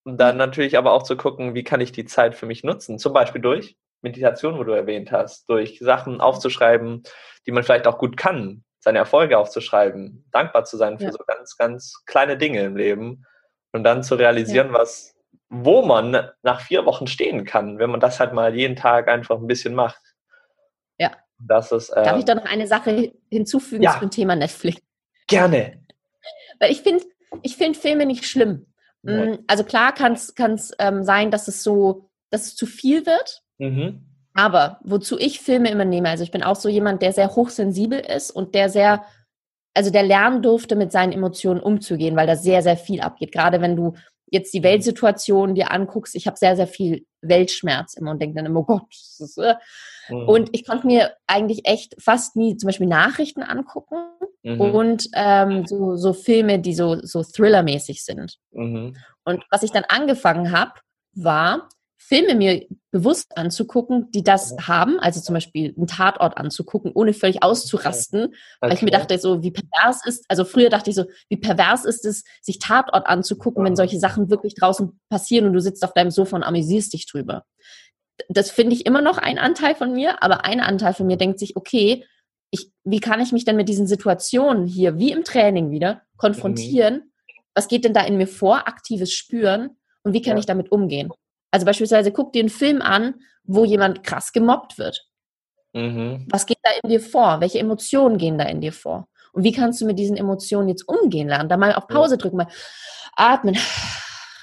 Und 0.03 0.17
dann 0.17 0.37
natürlich 0.37 0.79
aber 0.79 0.93
auch 0.93 1.03
zu 1.03 1.15
gucken, 1.15 1.53
wie 1.53 1.63
kann 1.63 1.79
ich 1.79 1.91
die 1.91 2.05
Zeit 2.05 2.33
für 2.33 2.47
mich 2.47 2.63
nutzen. 2.63 2.97
Zum 2.97 3.13
Beispiel 3.13 3.39
durch 3.41 3.77
Meditation, 4.03 4.57
wo 4.57 4.63
du 4.63 4.73
erwähnt 4.73 5.11
hast, 5.11 5.49
durch 5.49 5.79
Sachen 5.79 6.21
aufzuschreiben, 6.21 7.03
die 7.47 7.51
man 7.51 7.63
vielleicht 7.63 7.87
auch 7.87 7.97
gut 7.97 8.17
kann, 8.17 8.63
seine 8.79 8.99
Erfolge 8.99 9.37
aufzuschreiben, 9.37 10.25
dankbar 10.31 10.65
zu 10.65 10.77
sein 10.77 10.99
für 10.99 11.05
ja. 11.05 11.11
so 11.11 11.19
ganz, 11.25 11.57
ganz 11.57 12.03
kleine 12.05 12.37
Dinge 12.37 12.63
im 12.63 12.75
Leben 12.75 13.25
und 13.71 13.83
dann 13.83 14.03
zu 14.03 14.15
realisieren, 14.15 14.67
ja. 14.67 14.73
was, 14.73 15.15
wo 15.49 15.83
man 15.83 16.29
nach 16.41 16.61
vier 16.61 16.85
Wochen 16.85 17.07
stehen 17.07 17.45
kann, 17.45 17.79
wenn 17.79 17.89
man 17.89 17.99
das 17.99 18.19
halt 18.19 18.33
mal 18.33 18.55
jeden 18.55 18.75
Tag 18.75 19.07
einfach 19.07 19.37
ein 19.37 19.47
bisschen 19.47 19.73
macht. 19.73 20.01
Ja. 20.97 21.11
Das 21.39 21.71
ist, 21.71 21.89
äh, 21.89 22.03
Darf 22.03 22.19
ich 22.19 22.25
da 22.25 22.35
noch 22.35 22.45
eine 22.45 22.67
Sache 22.67 23.13
hinzufügen 23.29 23.83
ja. 23.83 23.97
zum 23.99 24.11
Thema 24.11 24.35
Netflix? 24.35 24.81
Gerne. 25.27 25.83
Weil 26.59 26.71
ich 26.71 26.81
finde, 26.81 27.03
ich 27.41 27.55
finde 27.55 27.79
Filme 27.79 28.05
nicht 28.05 28.25
schlimm. 28.25 28.67
Ja. 29.03 29.25
Mm, 29.25 29.43
also 29.47 29.63
klar 29.63 29.93
kann 29.93 30.13
es 30.13 30.33
ähm, 30.79 31.03
sein, 31.03 31.31
dass 31.31 31.47
es 31.47 31.63
so, 31.63 32.09
dass 32.29 32.47
es 32.47 32.55
zu 32.55 32.65
viel 32.65 33.05
wird. 33.05 33.43
Mhm. 33.63 34.01
Aber 34.33 34.79
wozu 34.83 35.17
ich 35.19 35.39
Filme 35.39 35.69
immer 35.69 35.85
nehme, 35.85 36.09
also 36.09 36.23
ich 36.23 36.31
bin 36.31 36.43
auch 36.43 36.55
so 36.55 36.69
jemand, 36.69 37.01
der 37.01 37.13
sehr 37.13 37.35
hochsensibel 37.35 37.99
ist 37.99 38.31
und 38.31 38.55
der 38.55 38.69
sehr, 38.69 39.03
also 39.75 39.91
der 39.91 40.03
lernen 40.03 40.41
durfte, 40.41 40.75
mit 40.75 40.91
seinen 40.91 41.13
Emotionen 41.13 41.59
umzugehen, 41.59 42.15
weil 42.15 42.27
da 42.27 42.35
sehr, 42.35 42.63
sehr 42.63 42.77
viel 42.77 43.01
abgeht. 43.01 43.31
Gerade 43.31 43.61
wenn 43.61 43.75
du 43.75 43.93
jetzt 44.31 44.53
die 44.53 44.59
mhm. 44.59 44.63
Weltsituation 44.63 45.55
dir 45.55 45.71
anguckst, 45.71 46.15
ich 46.15 46.25
habe 46.25 46.37
sehr, 46.37 46.55
sehr 46.55 46.67
viel 46.67 47.05
Weltschmerz 47.21 47.93
immer 47.93 48.11
und 48.11 48.21
denke 48.21 48.35
dann 48.35 48.47
immer, 48.47 48.61
oh 48.61 48.63
Gott, 48.63 48.89
ist, 48.89 49.37
äh. 49.37 49.55
mhm. 50.09 50.27
und 50.27 50.49
ich 50.53 50.65
konnte 50.65 50.87
mir 50.87 51.13
eigentlich 51.27 51.67
echt 51.67 51.95
fast 52.01 52.35
nie 52.35 52.57
zum 52.57 52.67
Beispiel 52.67 52.87
Nachrichten 52.87 53.43
angucken 53.43 53.97
mhm. 54.41 54.59
und 54.59 55.09
ähm, 55.15 55.67
so, 55.67 55.95
so 55.95 56.13
Filme, 56.13 56.57
die 56.57 56.73
so, 56.73 56.97
so 57.03 57.21
Thriller-mäßig 57.21 58.03
sind. 58.03 58.39
Mhm. 58.51 58.95
Und 59.23 59.43
was 59.51 59.61
ich 59.61 59.71
dann 59.71 59.85
angefangen 59.87 60.51
habe, 60.51 60.73
war, 61.15 61.69
Filme 62.05 62.35
mir 62.35 62.65
bewusst 62.91 63.37
anzugucken, 63.37 64.11
die 64.11 64.23
das 64.23 64.55
haben, 64.61 64.99
also 64.99 65.21
zum 65.21 65.33
Beispiel 65.33 65.73
einen 65.75 65.87
Tatort 65.87 66.37
anzugucken, 66.37 66.91
ohne 66.93 67.13
völlig 67.13 67.41
auszurasten, 67.41 68.25
okay. 68.25 68.35
weil 68.59 68.73
ich 68.73 68.81
mir 68.81 68.91
dachte, 68.91 69.17
so 69.17 69.41
wie 69.41 69.51
pervers 69.51 70.05
ist, 70.05 70.25
also 70.27 70.43
früher 70.43 70.69
dachte 70.69 70.89
ich 70.89 70.95
so, 70.95 71.05
wie 71.29 71.37
pervers 71.37 71.85
ist 71.85 72.05
es, 72.05 72.23
sich 72.41 72.59
Tatort 72.59 73.07
anzugucken, 73.07 73.63
wenn 73.63 73.75
solche 73.75 73.99
Sachen 73.99 74.29
wirklich 74.29 74.53
draußen 74.55 74.99
passieren 75.09 75.47
und 75.47 75.53
du 75.53 75.61
sitzt 75.61 75.83
auf 75.83 75.93
deinem 75.93 76.11
Sofa 76.11 76.35
und 76.35 76.43
amüsierst 76.43 76.93
dich 76.93 77.07
drüber. 77.07 77.45
Das 78.27 78.51
finde 78.51 78.75
ich 78.75 78.85
immer 78.85 79.01
noch 79.01 79.17
ein 79.17 79.39
Anteil 79.39 79.73
von 79.73 79.93
mir, 79.93 80.21
aber 80.21 80.45
ein 80.45 80.59
Anteil 80.59 80.93
von 80.93 81.07
mir 81.07 81.17
denkt 81.17 81.39
sich, 81.39 81.55
okay, 81.55 82.05
ich, 82.51 82.69
wie 82.83 82.99
kann 82.99 83.21
ich 83.21 83.31
mich 83.31 83.45
denn 83.45 83.55
mit 83.55 83.69
diesen 83.69 83.87
Situationen 83.87 84.67
hier, 84.67 84.99
wie 84.99 85.11
im 85.11 85.23
Training 85.23 85.71
wieder, 85.71 86.03
konfrontieren? 86.17 86.95
Mhm. 86.95 87.39
Was 87.55 87.67
geht 87.67 87.85
denn 87.85 87.93
da 87.93 88.01
in 88.01 88.17
mir 88.17 88.27
vor? 88.27 88.67
Aktives 88.67 89.11
Spüren 89.11 89.77
und 90.03 90.13
wie 90.13 90.21
kann 90.21 90.33
ja. 90.33 90.39
ich 90.39 90.45
damit 90.45 90.71
umgehen? 90.71 91.11
Also 91.53 91.67
beispielsweise 91.67 92.11
guck 92.11 92.33
dir 92.33 92.39
einen 92.39 92.49
Film 92.49 92.81
an, 92.81 93.21
wo 93.43 93.63
jemand 93.63 94.03
krass 94.03 94.33
gemobbt 94.33 94.79
wird. 94.79 95.07
Mhm. 95.73 96.25
Was 96.31 96.47
geht 96.47 96.57
da 96.63 96.71
in 96.81 96.89
dir 96.89 96.99
vor? 96.99 97.41
Welche 97.41 97.59
Emotionen 97.59 98.17
gehen 98.17 98.39
da 98.39 98.45
in 98.45 98.59
dir 98.59 98.73
vor? 98.73 99.07
Und 99.33 99.43
wie 99.43 99.51
kannst 99.51 99.79
du 99.79 99.85
mit 99.85 99.99
diesen 99.99 100.17
Emotionen 100.17 100.67
jetzt 100.67 100.87
umgehen 100.87 101.27
lernen? 101.27 101.49
Da 101.49 101.57
mal 101.57 101.75
auf 101.75 101.87
Pause 101.87 102.17
drücken, 102.17 102.37
mal 102.37 102.47
atmen, 103.15 103.55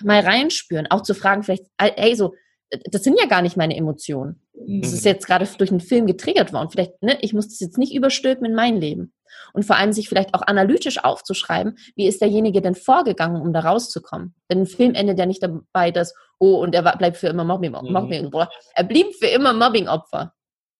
mal 0.05 0.21
reinspüren, 0.21 0.87
auch 0.89 1.03
zu 1.03 1.15
fragen, 1.15 1.43
vielleicht, 1.43 1.65
ey, 1.79 2.15
so, 2.15 2.33
das 2.71 3.03
sind 3.03 3.19
ja 3.19 3.27
gar 3.27 3.43
nicht 3.43 3.57
meine 3.57 3.77
Emotionen. 3.77 4.41
Das 4.53 4.93
ist 4.93 5.05
mhm. 5.05 5.11
jetzt 5.11 5.27
gerade 5.27 5.49
durch 5.59 5.71
einen 5.71 5.81
Film 5.81 6.07
getriggert 6.07 6.53
worden. 6.53 6.71
Vielleicht, 6.71 7.03
ne, 7.03 7.19
ich 7.23 7.33
muss 7.33 7.49
das 7.49 7.59
jetzt 7.59 7.79
nicht 7.79 7.93
überstülpen 7.93 8.47
in 8.47 8.55
mein 8.55 8.77
Leben. 8.77 9.13
Und 9.53 9.65
vor 9.65 9.75
allem 9.75 9.93
sich 9.93 10.09
vielleicht 10.09 10.33
auch 10.35 10.43
analytisch 10.43 11.03
aufzuschreiben, 11.03 11.77
wie 11.97 12.07
ist 12.07 12.21
derjenige 12.21 12.61
denn 12.61 12.77
vorgegangen, 12.77 13.43
um 13.43 13.53
da 13.53 13.61
rauszukommen. 13.61 14.37
Denn 14.49 14.61
ein 14.61 14.67
Film 14.67 14.95
endet 14.95 15.19
ja 15.19 15.27
nicht 15.27 15.43
dabei, 15.43 15.91
dass, 15.91 16.15
oh, 16.41 16.57
und 16.57 16.75
er 16.75 16.83
bleibt 16.97 17.17
für 17.17 17.29
immer 17.29 17.45
Mobbing, 17.45 17.71
mhm. 17.71 17.93
Mobbing 17.93 18.31
mhm. 18.31 18.47
Er 18.75 18.85
blieb 18.85 19.15
für 19.15 19.29
immer 19.29 19.53
Mobbing-Opfer. 19.53 20.35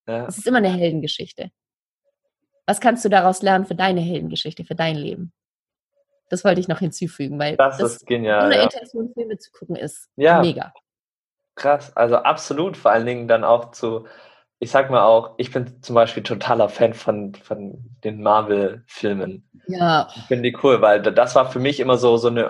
Ja. 0.07 0.25
Das 0.25 0.37
ist 0.37 0.47
immer 0.47 0.57
eine 0.57 0.69
Heldengeschichte. 0.69 1.51
Was 2.65 2.81
kannst 2.81 3.05
du 3.05 3.09
daraus 3.09 3.41
lernen 3.41 3.65
für 3.65 3.75
deine 3.75 4.01
Heldengeschichte, 4.01 4.65
für 4.65 4.75
dein 4.75 4.95
Leben? 4.95 5.31
Das 6.29 6.43
wollte 6.43 6.61
ich 6.61 6.67
noch 6.67 6.79
hinzufügen, 6.79 7.37
weil 7.39 7.57
das, 7.57 7.77
das 7.77 7.95
ist 7.97 8.07
genial. 8.07 8.47
Ohne 8.47 8.55
ja. 8.55 8.63
Intention 8.63 9.11
Filme 9.13 9.37
zu 9.37 9.51
gucken 9.51 9.75
ist 9.75 10.09
ja. 10.15 10.41
mega. 10.41 10.73
Krass, 11.55 11.95
also 11.95 12.17
absolut, 12.17 12.77
vor 12.77 12.91
allen 12.91 13.05
Dingen 13.05 13.27
dann 13.27 13.43
auch 13.43 13.71
zu, 13.71 14.07
ich 14.59 14.71
sag 14.71 14.89
mal 14.89 15.03
auch, 15.03 15.35
ich 15.37 15.51
bin 15.51 15.81
zum 15.81 15.95
Beispiel 15.95 16.23
totaler 16.23 16.69
Fan 16.69 16.93
von, 16.93 17.35
von 17.35 17.83
den 18.03 18.23
Marvel-Filmen. 18.23 19.49
Ja. 19.67 20.07
Ich 20.15 20.23
finde 20.23 20.49
die 20.49 20.57
cool, 20.63 20.81
weil 20.81 21.01
das 21.01 21.35
war 21.35 21.51
für 21.51 21.59
mich 21.59 21.79
immer 21.79 21.97
so, 21.97 22.15
so 22.17 22.29
eine 22.29 22.49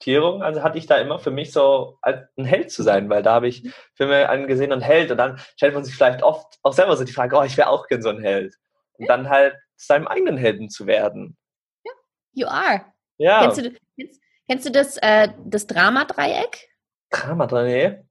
Orientierung. 0.00 0.42
Also 0.42 0.62
hatte 0.62 0.78
ich 0.78 0.86
da 0.86 0.96
immer 0.96 1.18
für 1.18 1.30
mich 1.30 1.52
so 1.52 1.98
ein 2.02 2.44
Held 2.44 2.70
zu 2.70 2.82
sein, 2.82 3.08
weil 3.10 3.22
da 3.22 3.34
habe 3.34 3.48
ich 3.48 3.70
Filme 3.94 4.28
angesehen 4.28 4.72
und 4.72 4.80
Held 4.80 5.10
und 5.10 5.18
dann 5.18 5.38
stellt 5.56 5.74
man 5.74 5.84
sich 5.84 5.94
vielleicht 5.94 6.22
oft 6.22 6.58
auch 6.62 6.72
selber 6.72 6.96
so 6.96 7.04
die 7.04 7.12
Frage, 7.12 7.36
oh, 7.36 7.42
ich 7.42 7.56
wäre 7.56 7.68
auch 7.68 7.86
gern 7.86 8.02
so 8.02 8.08
ein 8.08 8.20
Held. 8.20 8.56
Und 8.94 9.08
dann 9.08 9.28
halt 9.28 9.54
seinem 9.76 10.06
eigenen 10.06 10.36
Helden 10.36 10.68
zu 10.68 10.86
werden. 10.86 11.36
Ja, 11.84 11.92
you 12.32 12.46
are. 12.46 12.84
Ja. 13.18 13.40
Kennst 13.42 13.58
du, 13.58 13.72
kennst, 13.98 14.20
kennst 14.48 14.66
du 14.66 14.70
das, 14.70 14.96
äh, 14.98 15.28
das 15.44 15.66
Drama-Dreieck? 15.66 16.68
Drama-Dreieck? 17.10 18.02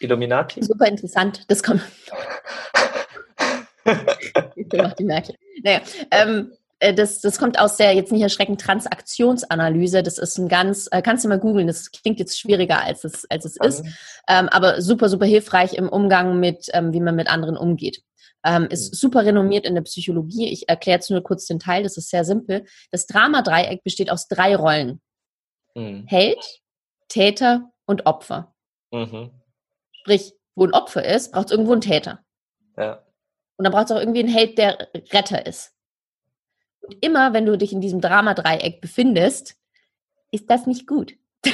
Illuminati? 0.00 0.62
Super 0.62 0.86
interessant. 0.86 1.44
Das 1.48 1.62
kommt. 1.62 1.82
macht 4.76 4.98
die 4.98 5.04
Merkel. 5.04 5.34
Naja, 5.62 5.80
ähm, 6.10 6.52
äh, 6.52 6.57
das, 6.80 7.20
das 7.20 7.38
kommt 7.38 7.58
aus 7.58 7.76
der, 7.76 7.94
jetzt 7.94 8.12
nicht 8.12 8.22
erschreckend, 8.22 8.60
Transaktionsanalyse. 8.60 10.02
Das 10.02 10.18
ist 10.18 10.38
ein 10.38 10.48
ganz, 10.48 10.88
äh, 10.92 11.02
kannst 11.02 11.24
du 11.24 11.28
mal 11.28 11.38
googeln, 11.38 11.66
das 11.66 11.90
klingt 11.90 12.18
jetzt 12.20 12.38
schwieriger, 12.38 12.82
als 12.82 13.04
es, 13.04 13.28
als 13.30 13.44
es 13.44 13.56
ist, 13.56 13.84
ähm, 14.28 14.48
aber 14.48 14.80
super, 14.80 15.08
super 15.08 15.26
hilfreich 15.26 15.74
im 15.74 15.88
Umgang 15.88 16.38
mit, 16.38 16.68
ähm, 16.72 16.92
wie 16.92 17.00
man 17.00 17.16
mit 17.16 17.28
anderen 17.28 17.56
umgeht. 17.56 18.02
Ähm, 18.44 18.68
ist 18.70 18.94
super 18.94 19.24
renommiert 19.24 19.66
in 19.66 19.74
der 19.74 19.82
Psychologie. 19.82 20.48
Ich 20.48 20.68
erkläre 20.68 20.98
jetzt 20.98 21.10
nur 21.10 21.22
kurz 21.22 21.46
den 21.46 21.58
Teil, 21.58 21.82
das 21.82 21.96
ist 21.96 22.10
sehr 22.10 22.24
simpel. 22.24 22.64
Das 22.92 23.06
Dramadreieck 23.06 23.82
besteht 23.82 24.10
aus 24.10 24.28
drei 24.28 24.54
Rollen. 24.54 25.00
Mhm. 25.74 26.06
Held, 26.06 26.60
Täter 27.08 27.72
und 27.86 28.06
Opfer. 28.06 28.54
Mhm. 28.92 29.32
Sprich, 29.90 30.34
wo 30.54 30.64
ein 30.64 30.72
Opfer 30.72 31.04
ist, 31.04 31.32
braucht 31.32 31.46
es 31.46 31.52
irgendwo 31.52 31.72
einen 31.72 31.80
Täter. 31.80 32.20
Ja. 32.76 33.02
Und 33.56 33.64
dann 33.64 33.72
braucht 33.72 33.86
es 33.86 33.90
auch 33.90 33.98
irgendwie 33.98 34.20
einen 34.20 34.32
Held, 34.32 34.56
der 34.56 34.88
Retter 35.12 35.44
ist. 35.44 35.74
Und 36.80 36.96
immer, 37.00 37.32
wenn 37.32 37.46
du 37.46 37.56
dich 37.58 37.72
in 37.72 37.80
diesem 37.80 38.00
Dramadreieck 38.00 38.80
befindest, 38.80 39.56
ist 40.30 40.50
das 40.50 40.66
nicht 40.66 40.86
gut. 40.86 41.14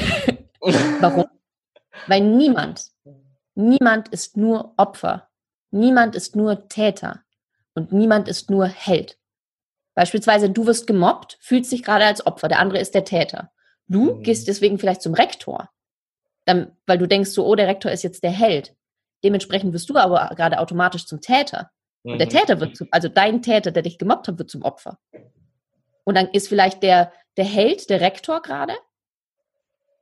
Warum? 0.61 1.27
Weil 2.07 2.21
niemand, 2.21 2.91
niemand 3.55 4.09
ist 4.09 4.37
nur 4.37 4.75
Opfer. 4.77 5.29
Niemand 5.71 6.15
ist 6.15 6.37
nur 6.37 6.69
Täter. 6.69 7.23
Und 7.75 7.93
niemand 7.93 8.29
ist 8.29 8.51
nur 8.51 8.67
Held. 8.67 9.19
Beispielsweise, 9.95 10.51
du 10.51 10.67
wirst 10.67 10.87
gemobbt, 10.87 11.39
fühlst 11.41 11.73
dich 11.73 11.83
gerade 11.83 12.05
als 12.05 12.27
Opfer, 12.27 12.49
der 12.49 12.59
andere 12.59 12.81
ist 12.81 12.95
der 12.95 13.05
Täter. 13.05 13.53
Du 13.87 14.17
mhm. 14.17 14.23
gehst 14.23 14.49
deswegen 14.49 14.79
vielleicht 14.79 15.03
zum 15.03 15.15
Rektor, 15.15 15.71
dann, 16.45 16.77
weil 16.87 16.99
du 16.99 17.07
denkst 17.07 17.31
so, 17.31 17.47
oh, 17.47 17.55
der 17.55 17.69
Rektor 17.69 17.93
ist 17.93 18.03
jetzt 18.03 18.25
der 18.25 18.31
Held. 18.31 18.75
Dementsprechend 19.23 19.73
wirst 19.73 19.89
du 19.89 19.97
aber 19.97 20.35
gerade 20.35 20.59
automatisch 20.59 21.07
zum 21.07 21.21
Täter. 21.21 21.71
Und 22.05 22.19
der 22.19 22.27
mhm. 22.27 22.31
Täter 22.31 22.61
wird 22.61 22.77
zum, 22.77 22.89
also 22.91 23.09
dein 23.09 23.43
Täter, 23.43 23.71
der 23.71 23.83
dich 23.83 23.99
gemobbt 23.99 24.29
hat, 24.29 24.39
wird 24.39 24.51
zum 24.51 24.63
Opfer. 24.63 24.99
Und 26.05 26.17
dann 26.17 26.29
ist 26.29 26.49
vielleicht 26.49 26.83
der, 26.83 27.13
der 27.37 27.47
Held, 27.47 27.89
der 27.89 28.01
Rektor 28.01 28.43
gerade 28.43 28.75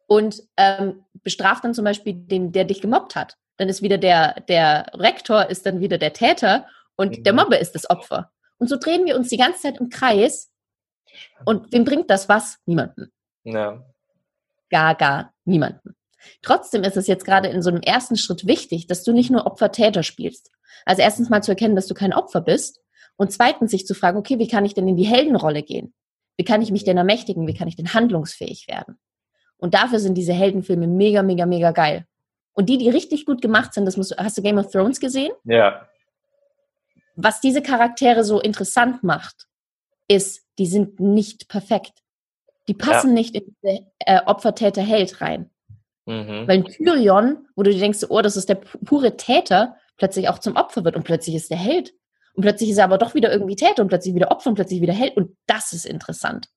und 0.09 0.43
ähm, 0.57 1.05
bestraft 1.23 1.65
dann 1.65 1.75
zum 1.75 1.85
Beispiel 1.85 2.15
den, 2.15 2.51
der 2.53 2.65
dich 2.65 2.81
gemobbt 2.81 3.15
hat. 3.15 3.37
Dann 3.57 3.69
ist 3.69 3.83
wieder 3.83 3.99
der, 3.99 4.41
der 4.49 4.87
Rektor 4.95 5.49
ist 5.49 5.65
dann 5.65 5.81
wieder 5.81 5.97
der 5.97 6.13
Täter 6.13 6.67
und 6.97 7.19
mhm. 7.19 7.23
der 7.23 7.33
Mobber 7.33 7.61
ist 7.61 7.75
das 7.77 7.89
Opfer. 7.89 8.33
Und 8.59 8.69
so 8.69 8.77
drehen 8.77 9.07
wir 9.07 9.17
uns 9.17 9.29
die 9.29 9.37
ganze 9.37 9.63
Zeit 9.63 9.79
im 9.79 9.89
Kreis. 9.89 10.53
Und 11.45 11.73
wem 11.73 11.85
bringt 11.85 12.11
das 12.11 12.29
was? 12.29 12.59
Niemanden. 12.67 13.13
Ja. 13.45 13.85
Gar, 14.71 14.95
gar 14.97 15.35
niemanden. 15.45 15.95
Trotzdem 16.43 16.83
ist 16.85 16.97
es 16.97 17.07
jetzt 17.07 17.25
gerade 17.25 17.49
in 17.49 17.63
so 17.63 17.71
einem 17.71 17.83
ersten 17.83 18.17
Schritt 18.17 18.47
wichtig, 18.47 18.87
dass 18.87 19.05
du 19.05 19.13
nicht 19.13 19.31
nur 19.31 19.47
Opfer-Täter 19.47 20.03
spielst. 20.03 20.51
Also 20.85 21.03
erstens 21.03 21.31
mal 21.31 21.43
zu 21.43 21.53
erkennen, 21.53 21.77
dass 21.77 21.87
du 21.87 21.95
kein 21.95 22.13
Opfer 22.13 22.41
bist 22.41 22.81
und 23.17 23.33
zweitens 23.33 23.71
sich 23.71 23.87
zu 23.87 23.95
fragen, 23.95 24.19
okay, 24.19 24.39
wie 24.39 24.49
kann 24.49 24.65
ich 24.65 24.75
denn 24.75 24.89
in 24.89 24.97
die 24.97 25.07
Heldenrolle 25.07 25.63
gehen? 25.63 25.95
Wie 26.37 26.45
kann 26.45 26.63
ich 26.63 26.71
mich 26.71 26.85
denn 26.85 26.97
ermächtigen? 26.97 27.47
Wie 27.47 27.55
kann 27.55 27.69
ich 27.69 27.77
denn 27.77 27.95
handlungsfähig 27.95 28.67
werden? 28.69 28.99
Und 29.59 29.75
dafür 29.75 30.01
sind 30.01 30.15
diese 30.15 30.33
Heldenfilme 30.33 30.87
mega, 30.87 31.23
mega, 31.23 31.47
mega 31.47 31.71
geil. 31.71 32.07
Und 32.53 32.69
die, 32.69 32.79
die 32.79 32.91
richtig 32.91 33.27
gut 33.27 33.41
gemacht 33.41 33.75
sind, 33.75 33.87
das 33.87 33.97
musst 33.97 34.11
du, 34.11 34.17
hast 34.17 34.37
du 34.37 34.43
Game 34.43 34.59
of 34.59 34.71
Thrones 34.71 34.99
gesehen? 34.99 35.33
Ja. 35.45 35.89
Was 37.15 37.41
diese 37.41 37.63
Charaktere 37.63 38.25
so 38.25 38.41
interessant 38.41 39.05
macht, 39.05 39.47
ist, 40.09 40.45
die 40.59 40.67
sind 40.67 41.01
nicht 41.01 41.49
perfekt. 41.49 42.03
Die 42.69 42.75
passen 42.75 43.09
ja. 43.09 43.15
nicht 43.15 43.35
in 43.35 43.45
diese 43.63 43.87
äh, 44.01 44.21
Opfer-Täter-Held 44.25 45.21
rein. 45.21 45.51
Mhm. 46.07 46.49
Weil 46.49 46.59
ein 46.59 46.65
Tyrion, 46.65 47.47
wo 47.55 47.63
du 47.63 47.71
dir 47.71 47.79
denkst, 47.79 48.07
oh, 48.09 48.21
das 48.21 48.37
ist 48.37 48.49
der 48.49 48.57
pure 48.57 49.17
Täter, 49.17 49.77
plötzlich 49.97 50.29
auch 50.29 50.39
zum 50.39 50.57
Opfer 50.57 50.85
wird 50.85 50.97
und 50.97 51.05
plötzlich 51.05 51.37
ist 51.37 51.51
der 51.51 51.59
Held. 51.59 51.93
Und 52.35 52.43
plötzlich 52.43 52.71
ist 52.71 52.79
er 52.79 52.85
aber 52.85 52.99
doch 52.99 53.15
wieder 53.15 53.31
irgendwie 53.31 53.57
Täter 53.57 53.83
und 53.83 53.89
plötzlich 53.89 54.15
wieder 54.15 54.31
Opfer 54.31 54.51
und 54.51 54.57
plötzlich 54.57 54.81
wieder 54.81 54.95
Held. 54.95 55.17
Und 55.17 55.37
das 55.47 55.73
ist 55.73 55.85
interessant. 55.85 56.49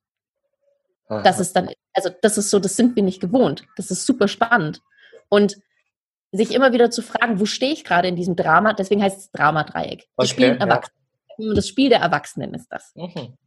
Aha. 1.07 1.21
Das 1.21 1.39
ist 1.39 1.55
dann, 1.55 1.69
also 1.93 2.09
das 2.21 2.37
ist 2.37 2.49
so, 2.49 2.59
das 2.59 2.75
sind 2.75 2.95
wir 2.95 3.03
nicht 3.03 3.19
gewohnt. 3.19 3.65
Das 3.75 3.91
ist 3.91 4.05
super 4.05 4.27
spannend. 4.27 4.81
Und 5.29 5.57
sich 6.31 6.53
immer 6.53 6.73
wieder 6.73 6.91
zu 6.91 7.01
fragen, 7.01 7.39
wo 7.39 7.45
stehe 7.45 7.71
ich 7.71 7.83
gerade 7.83 8.07
in 8.07 8.15
diesem 8.15 8.35
Drama, 8.35 8.73
deswegen 8.73 9.01
heißt 9.01 9.17
es 9.17 9.31
Dramadreieck. 9.31 10.07
Das, 10.17 10.31
okay, 10.31 10.55
Spiel 10.55 10.57
ja. 10.59 11.53
das 11.53 11.67
Spiel 11.67 11.89
der 11.89 11.99
Erwachsenen 11.99 12.53
ist 12.53 12.67
das. 12.69 12.93
Mhm. 12.95 13.37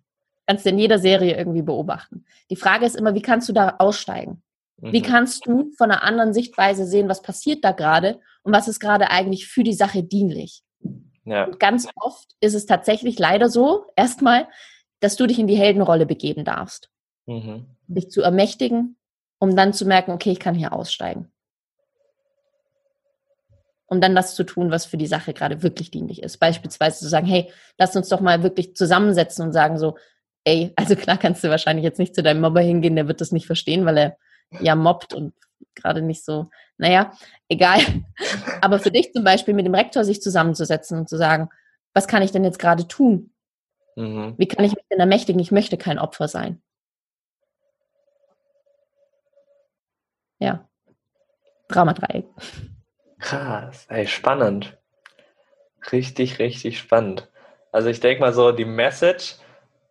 Kannst 0.47 0.65
du 0.65 0.71
in 0.71 0.79
jeder 0.79 0.99
Serie 0.99 1.37
irgendwie 1.37 1.63
beobachten. 1.63 2.25
Die 2.51 2.57
Frage 2.57 2.87
ist 2.87 2.97
immer, 2.97 3.15
wie 3.15 3.23
kannst 3.23 3.49
du 3.49 3.53
da 3.53 3.77
aussteigen? 3.79 4.43
Wie 4.81 5.01
mhm. 5.01 5.05
kannst 5.05 5.47
du 5.47 5.73
von 5.77 5.91
einer 5.91 6.03
anderen 6.03 6.33
Sichtweise 6.33 6.87
sehen, 6.87 7.09
was 7.09 7.23
passiert 7.23 7.65
da 7.65 7.73
gerade 7.73 8.21
und 8.43 8.53
was 8.53 8.69
ist 8.69 8.79
gerade 8.79 9.11
eigentlich 9.11 9.49
für 9.49 9.65
die 9.65 9.75
Sache 9.75 10.05
dienlich? 10.05 10.63
Ja. 11.25 11.45
Und 11.45 11.61
ganz 11.61 11.89
oft 11.97 12.29
ist 12.41 12.55
es 12.55 12.65
tatsächlich 12.65 13.19
leider 13.19 13.49
so, 13.49 13.87
erstmal, 13.97 14.49
dass 15.01 15.17
du 15.17 15.27
dich 15.27 15.39
in 15.39 15.49
die 15.49 15.57
Heldenrolle 15.57 16.07
begeben 16.07 16.45
darfst. 16.45 16.91
Mhm. 17.27 17.67
Dich 17.89 18.11
zu 18.11 18.23
ermächtigen, 18.23 18.97
um 19.39 19.57
dann 19.57 19.73
zu 19.73 19.85
merken, 19.85 20.13
okay, 20.13 20.31
ich 20.31 20.41
kann 20.41 20.55
hier 20.55 20.73
aussteigen. 20.73 21.31
Um 23.87 24.01
dann 24.01 24.15
das 24.15 24.35
zu 24.35 24.45
tun, 24.45 24.71
was 24.71 24.87
für 24.87 24.97
die 24.97 25.07
Sache 25.07 25.35
gerade 25.35 25.63
wirklich 25.63 25.91
dienlich 25.91 26.23
ist. 26.23 26.39
Beispielsweise 26.39 27.01
zu 27.01 27.09
sagen, 27.09 27.27
hey, 27.27 27.51
lass 27.79 27.97
uns 27.97 28.09
doch 28.09 28.21
mal 28.21 28.43
wirklich 28.43 28.77
zusammensetzen 28.77 29.45
und 29.45 29.53
sagen 29.53 29.79
so, 29.79 29.97
ey, 30.45 30.73
also 30.77 30.95
klar 30.95 31.19
kannst 31.19 31.43
du 31.43 31.49
wahrscheinlich 31.49 31.85
jetzt 31.85 31.99
nicht 31.99 32.15
zu 32.15 32.23
deinem 32.23 32.41
Mobber 32.41 32.61
hingehen, 32.61 32.97
der 32.97 33.09
wird 33.09 33.21
das 33.21 33.33
nicht 33.33 33.47
verstehen, 33.47 33.85
weil 33.85 33.99
er 33.99 34.19
ja 34.61 34.75
mobbt 34.75 35.15
und 35.15 35.35
gerade 35.75 36.03
nicht 36.03 36.25
so, 36.25 36.49
naja, 36.77 37.13
egal. 37.49 37.81
Aber 38.61 38.79
für 38.79 38.91
dich 38.91 39.13
zum 39.13 39.25
Beispiel 39.25 39.55
mit 39.55 39.67
dem 39.67 39.75
Rektor 39.75 40.05
sich 40.05 40.23
zusammenzusetzen 40.23 40.99
und 40.99 41.09
zu 41.09 41.17
sagen, 41.17 41.49
was 41.95 42.07
kann 42.07 42.23
ich 42.23 42.33
denn 42.33 42.45
jetzt 42.45 42.59
gerade 42.59 42.87
tun? 42.87 43.33
Mhm. 43.97 44.35
Wie 44.37 44.47
kann 44.47 44.65
ich 44.65 44.75
mich 44.75 44.85
denn 44.91 45.01
ermächtigen? 45.01 45.41
Ich 45.41 45.51
möchte 45.51 45.77
kein 45.77 45.99
Opfer 45.99 46.29
sein. 46.29 46.63
Ja. 50.39 50.69
Dramadreieck. 51.69 52.27
Krass, 53.19 53.87
ey, 53.89 54.07
spannend. 54.07 54.77
Richtig, 55.93 56.39
richtig 56.39 56.79
spannend. 56.79 57.29
Also 57.73 57.89
ich 57.89 58.01
denke 58.01 58.21
mal 58.21 58.33
so, 58.33 58.53
die 58.53 58.65
Message 58.65 59.37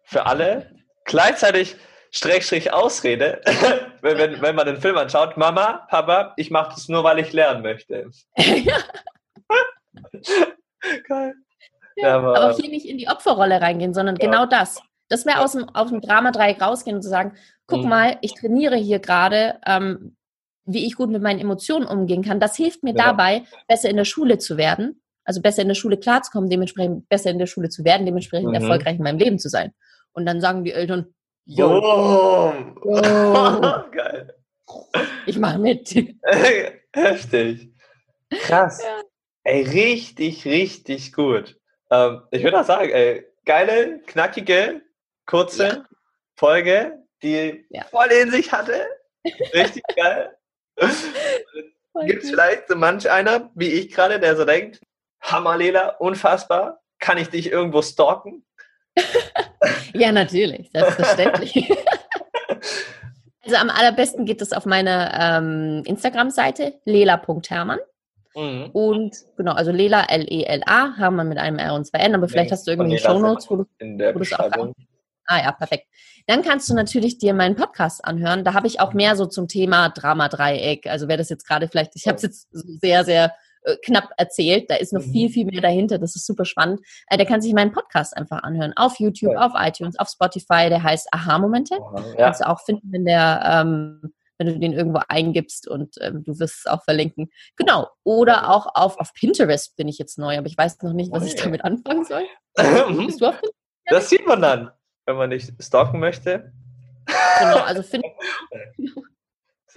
für 0.04 0.26
alle, 0.26 0.72
gleichzeitig 1.04 1.76
Schrägstrich 2.12 2.74
Ausrede, 2.74 3.42
wenn, 4.02 4.18
wenn, 4.18 4.42
wenn 4.42 4.56
man 4.56 4.66
den 4.66 4.78
Film 4.78 4.98
anschaut, 4.98 5.38
Mama, 5.38 5.86
Papa, 5.90 6.34
ich 6.38 6.52
mache 6.52 6.72
das 6.74 6.88
nur, 6.88 7.04
weil 7.04 7.20
ich 7.20 7.34
lernen 7.34 7.62
möchte. 7.62 8.10
Geil. 11.08 11.34
Ja, 11.96 12.18
aber, 12.18 12.40
aber, 12.40 12.56
hier 12.56 12.70
nicht 12.70 12.86
in 12.88 12.98
die 12.98 13.08
Opferrolle 13.08 13.60
reingehen, 13.60 13.94
sondern 13.94 14.16
ja. 14.18 14.26
genau 14.26 14.46
das. 14.46 14.80
Das 15.10 15.26
wäre 15.26 15.40
aus 15.40 15.54
dem, 15.54 15.68
aus 15.70 15.90
dem 15.90 16.02
Dramadreieck 16.02 16.62
rausgehen 16.62 16.98
und 16.98 17.02
zu 17.02 17.10
sagen, 17.10 17.34
guck 17.66 17.84
mhm. 17.84 17.90
mal, 17.90 18.18
ich 18.22 18.36
trainiere 18.36 18.76
hier 18.76 19.00
gerade, 19.00 19.60
ähm, 19.66 20.16
wie 20.66 20.86
ich 20.86 20.96
gut 20.96 21.10
mit 21.10 21.22
meinen 21.22 21.40
Emotionen 21.40 21.88
umgehen 21.88 22.24
kann. 22.24 22.40
Das 22.40 22.56
hilft 22.56 22.84
mir 22.84 22.94
ja. 22.96 23.06
dabei, 23.06 23.44
besser 23.68 23.90
in 23.90 23.98
der 23.98 24.06
Schule 24.06 24.38
zu 24.38 24.58
werden, 24.58 25.02
also 25.24 25.42
besser 25.42 25.62
in 25.62 25.70
der 25.70 25.76
Schule 25.76 25.98
klarzukommen, 25.98 26.50
dementsprechend 26.50 27.10
besser 27.10 27.32
in 27.32 27.40
der 27.40 27.48
Schule 27.48 27.70
zu 27.70 27.84
werden, 27.84 28.06
dementsprechend 28.06 28.50
mhm. 28.50 28.56
erfolgreich 28.56 28.98
in 28.98 29.04
meinem 29.04 29.18
Leben 29.18 29.40
zu 29.40 29.50
sein. 29.50 29.74
Und 30.12 30.26
dann 30.26 30.42
sagen 30.42 30.64
die 30.64 30.74
Eltern, 30.74 31.14
Jo. 31.50 32.54
Oh. 32.84 32.94
Geil. 33.92 34.36
Ich 35.26 35.38
mache 35.40 35.58
mit. 35.60 35.90
Heftig. 36.94 37.72
Krass. 38.42 38.82
Ja. 38.84 39.02
Ey, 39.46 39.62
richtig, 39.64 40.44
richtig 40.46 41.14
gut. 41.14 41.58
Ähm, 41.90 42.22
ich 42.32 42.44
würde 42.44 42.60
auch 42.60 42.66
sagen, 42.66 42.90
ey, 42.90 43.26
geile, 43.46 44.02
knackige, 44.08 44.82
kurze 45.26 45.68
Ja. 45.68 45.86
Folge, 46.36 46.98
die 47.24 47.66
Ja. 47.70 47.86
voll 47.86 48.08
in 48.08 48.30
sich 48.30 48.52
hatte. 48.52 48.86
Richtig 49.54 49.84
geil. 49.96 50.36
Gibt 52.06 52.24
es 52.24 52.30
vielleicht 52.30 52.68
so 52.68 52.76
manch 52.76 53.10
einer, 53.10 53.50
wie 53.56 53.70
ich 53.70 53.90
gerade, 53.94 54.20
der 54.20 54.36
so 54.36 54.44
denkt, 54.44 54.82
Hammer, 55.22 55.58
Lela, 55.58 55.96
unfassbar, 56.00 56.82
kann 57.00 57.18
ich 57.18 57.30
dich 57.30 57.52
irgendwo 57.52 57.82
stalken? 57.82 58.46
Ja, 59.94 60.12
natürlich, 60.12 60.70
selbstverständlich. 60.72 61.70
also 63.44 63.56
am 63.58 63.70
allerbesten 63.70 64.26
geht 64.26 64.42
es 64.42 64.54
auf 64.54 64.66
meine 64.66 65.12
ähm, 65.20 65.84
Instagram-Seite 65.86 66.76
lela.hermann. 66.86 67.80
Mhm. 68.36 68.70
Und 68.72 69.16
genau, 69.36 69.54
also 69.54 69.72
Lela, 69.72 70.04
L-E-L-A, 70.04 70.96
Hermann 70.96 71.28
mit 71.28 71.40
einem 71.40 71.58
R 71.58 71.74
und 71.74 71.86
zwei 71.86 72.00
N, 72.00 72.14
aber 72.14 72.28
vielleicht 72.28 72.52
hast 72.52 72.68
du 72.68 72.72
Lela 72.72 72.98
Shownotes, 72.98 73.50
wo 73.50 73.56
du 73.58 73.66
In 73.80 73.98
der 73.98 74.14
wo 74.14 74.20
Beschreibung. 74.20 74.74
Ah 75.26 75.40
ja, 75.42 75.52
perfekt. 75.52 75.88
Dann 76.28 76.42
kannst 76.42 76.70
du 76.70 76.74
natürlich 76.74 77.18
dir 77.18 77.34
meinen 77.34 77.56
Podcast 77.56 78.06
anhören. 78.06 78.44
Da 78.44 78.54
habe 78.54 78.68
ich 78.68 78.80
auch 78.80 78.94
mehr 78.94 79.16
so 79.16 79.26
zum 79.26 79.48
Thema 79.48 79.90
Drama-Dreieck. 79.90 80.88
Also 80.88 81.08
wer 81.08 81.18
das 81.18 81.30
jetzt 81.30 81.48
gerade 81.48 81.68
vielleicht, 81.68 81.96
ich 81.96 82.08
habe 82.08 82.16
es 82.16 82.22
jetzt 82.22 82.48
so 82.52 82.62
sehr, 82.82 83.04
sehr 83.04 83.34
knapp 83.84 84.10
erzählt. 84.18 84.70
Da 84.70 84.76
ist 84.76 84.94
noch 84.94 85.06
Mhm. 85.06 85.12
viel, 85.12 85.30
viel 85.30 85.46
mehr 85.46 85.62
dahinter. 85.62 85.98
Das 86.00 86.16
ist 86.16 86.26
super 86.26 86.46
spannend. 86.46 86.80
Äh, 87.08 87.18
der 87.18 87.26
kann 87.26 87.42
sich 87.42 87.54
meinen 87.54 87.72
Podcast 87.72 88.16
einfach 88.16 88.44
anhören. 88.44 88.74
Auf 88.76 89.00
YouTube, 89.00 89.34
Ja. 89.34 89.46
auf 89.46 89.52
iTunes, 89.56 89.98
auf 90.00 90.10
Spotify. 90.10 90.70
Der 90.70 90.84
heißt 90.84 91.08
Aha-Momente. 91.12 91.76
Ja, 92.18 92.26
Kannst 92.26 92.42
du 92.42 92.48
auch 92.48 92.62
finden, 92.62 92.92
wenn 92.92 93.06
der, 93.06 93.42
ähm, 93.44 94.14
wenn 94.40 94.48
du 94.48 94.60
den 94.60 94.74
irgendwo 94.74 95.00
eingibst 95.08 95.68
und 95.68 95.96
ähm, 96.02 96.24
du 96.24 96.38
wirst 96.40 96.60
es 96.60 96.66
auch 96.68 96.84
verlinken. 96.84 97.30
Genau. 97.56 97.88
Oder 98.04 98.50
auch 98.52 98.68
auf, 98.76 98.98
auf 99.00 99.14
Pinterest 99.14 99.76
bin 99.76 99.88
ich 99.88 99.98
jetzt 99.98 100.18
neu, 100.20 100.38
aber 100.38 100.46
ich 100.48 100.58
weiß 100.58 100.82
noch 100.84 100.94
nicht, 100.94 101.12
was 101.12 101.26
ich 101.26 101.36
damit 101.36 101.64
anfangen 101.64 102.06
soll. 102.06 102.24
Mhm. 102.58 103.08
Bist 103.08 103.20
du 103.22 103.26
auf 103.26 103.36
Pinterest? 103.36 103.54
das 103.90 104.10
sieht 104.10 104.28
man 104.28 104.42
dann, 104.42 104.70
wenn 105.06 105.16
man 105.16 105.30
dich 105.32 105.48
stalken 105.60 106.00
möchte. 106.00 106.52
Genau, 107.40 107.60
also 107.60 107.82
find, 107.84 108.04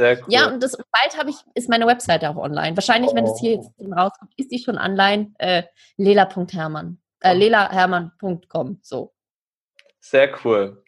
Sehr 0.00 0.16
cool. 0.20 0.24
Ja, 0.32 0.48
und 0.48 0.62
das 0.62 0.78
bald 0.78 1.18
habe 1.18 1.28
ich, 1.28 1.36
ist 1.52 1.68
meine 1.68 1.86
Webseite 1.86 2.30
auch 2.30 2.36
online. 2.36 2.74
Wahrscheinlich, 2.74 3.12
wenn 3.14 3.26
es 3.26 3.38
hier 3.38 3.58
Oh. 3.58 3.62
jetzt 3.62 3.70
dann 3.76 3.92
rauskommt, 3.92 4.32
ist 4.38 4.50
die 4.50 4.58
schon 4.58 4.78
online. 4.78 5.34
Äh, 5.38 5.64
lela.hermann. 5.98 6.98
Äh, 7.20 7.34
Oh. 7.34 7.38
lelahermann.com. 7.38 8.78
So. 8.80 9.12
Sehr 10.00 10.32
cool. 10.42 10.82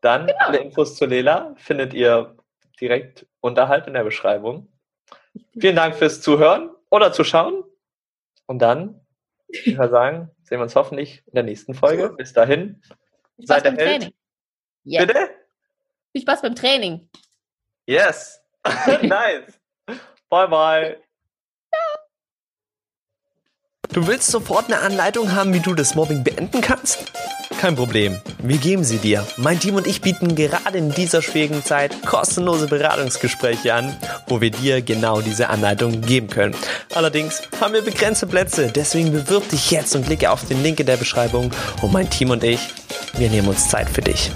Dann 0.00 0.26
Genau. 0.28 0.38
alle 0.38 0.58
Infos 0.58 0.94
zu 0.96 1.06
Lela 1.06 1.54
findet 1.56 1.92
ihr 1.92 2.36
direkt 2.80 3.26
unterhalb 3.40 3.88
in 3.88 3.94
der 3.94 4.04
Beschreibung. 4.04 4.68
Vielen 5.58 5.74
Dank 5.74 5.96
fürs 5.96 6.20
Zuhören 6.20 6.70
oder 6.88 7.12
Zuschauen. 7.12 7.64
Und 8.46 8.60
dann, 8.60 9.04
ich 9.48 9.76
würde 9.76 9.90
sagen, 9.90 10.30
sehen 10.44 10.58
wir 10.58 10.62
uns 10.62 10.76
hoffentlich 10.76 11.24
in 11.26 11.32
der 11.34 11.42
nächsten 11.42 11.74
Folge. 11.74 12.10
Bis 12.16 12.32
dahin. 12.32 12.80
Viel 13.36 13.46
Seid 13.46 13.60
Spaß 13.60 13.62
beim 13.64 13.76
der 13.76 13.86
Held. 13.88 14.02
Training. 14.02 14.16
Yes. 14.84 15.06
Bitte? 15.06 15.30
Viel 16.12 16.22
Spaß 16.22 16.42
beim 16.42 16.54
Training. 16.54 17.10
Yes. 17.86 18.41
nice. 19.02 19.58
Bye 20.30 20.48
bye. 20.48 20.96
Du 23.92 24.06
willst 24.06 24.28
sofort 24.28 24.66
eine 24.66 24.78
Anleitung 24.78 25.32
haben, 25.32 25.52
wie 25.52 25.60
du 25.60 25.74
das 25.74 25.94
Mobbing 25.94 26.24
beenden 26.24 26.62
kannst? 26.62 27.12
Kein 27.60 27.76
Problem, 27.76 28.18
wir 28.38 28.56
geben 28.56 28.84
sie 28.84 28.96
dir. 28.96 29.24
Mein 29.36 29.60
Team 29.60 29.74
und 29.74 29.86
ich 29.86 30.00
bieten 30.00 30.34
gerade 30.34 30.78
in 30.78 30.90
dieser 30.90 31.20
schwierigen 31.20 31.62
Zeit 31.62 32.04
kostenlose 32.06 32.66
Beratungsgespräche 32.66 33.74
an, 33.74 33.94
wo 34.26 34.40
wir 34.40 34.50
dir 34.50 34.80
genau 34.80 35.20
diese 35.20 35.48
Anleitung 35.50 36.00
geben 36.00 36.28
können. 36.28 36.56
Allerdings 36.94 37.42
haben 37.60 37.74
wir 37.74 37.82
begrenzte 37.82 38.26
Plätze, 38.26 38.72
deswegen 38.74 39.12
bewirb 39.12 39.48
dich 39.50 39.70
jetzt 39.70 39.94
und 39.94 40.06
klicke 40.06 40.30
auf 40.30 40.44
den 40.48 40.62
Link 40.62 40.80
in 40.80 40.86
der 40.86 40.96
Beschreibung 40.96 41.52
und 41.82 41.92
mein 41.92 42.08
Team 42.08 42.30
und 42.30 42.42
ich, 42.42 42.60
wir 43.12 43.28
nehmen 43.28 43.48
uns 43.48 43.68
Zeit 43.68 43.90
für 43.90 44.02
dich. 44.02 44.32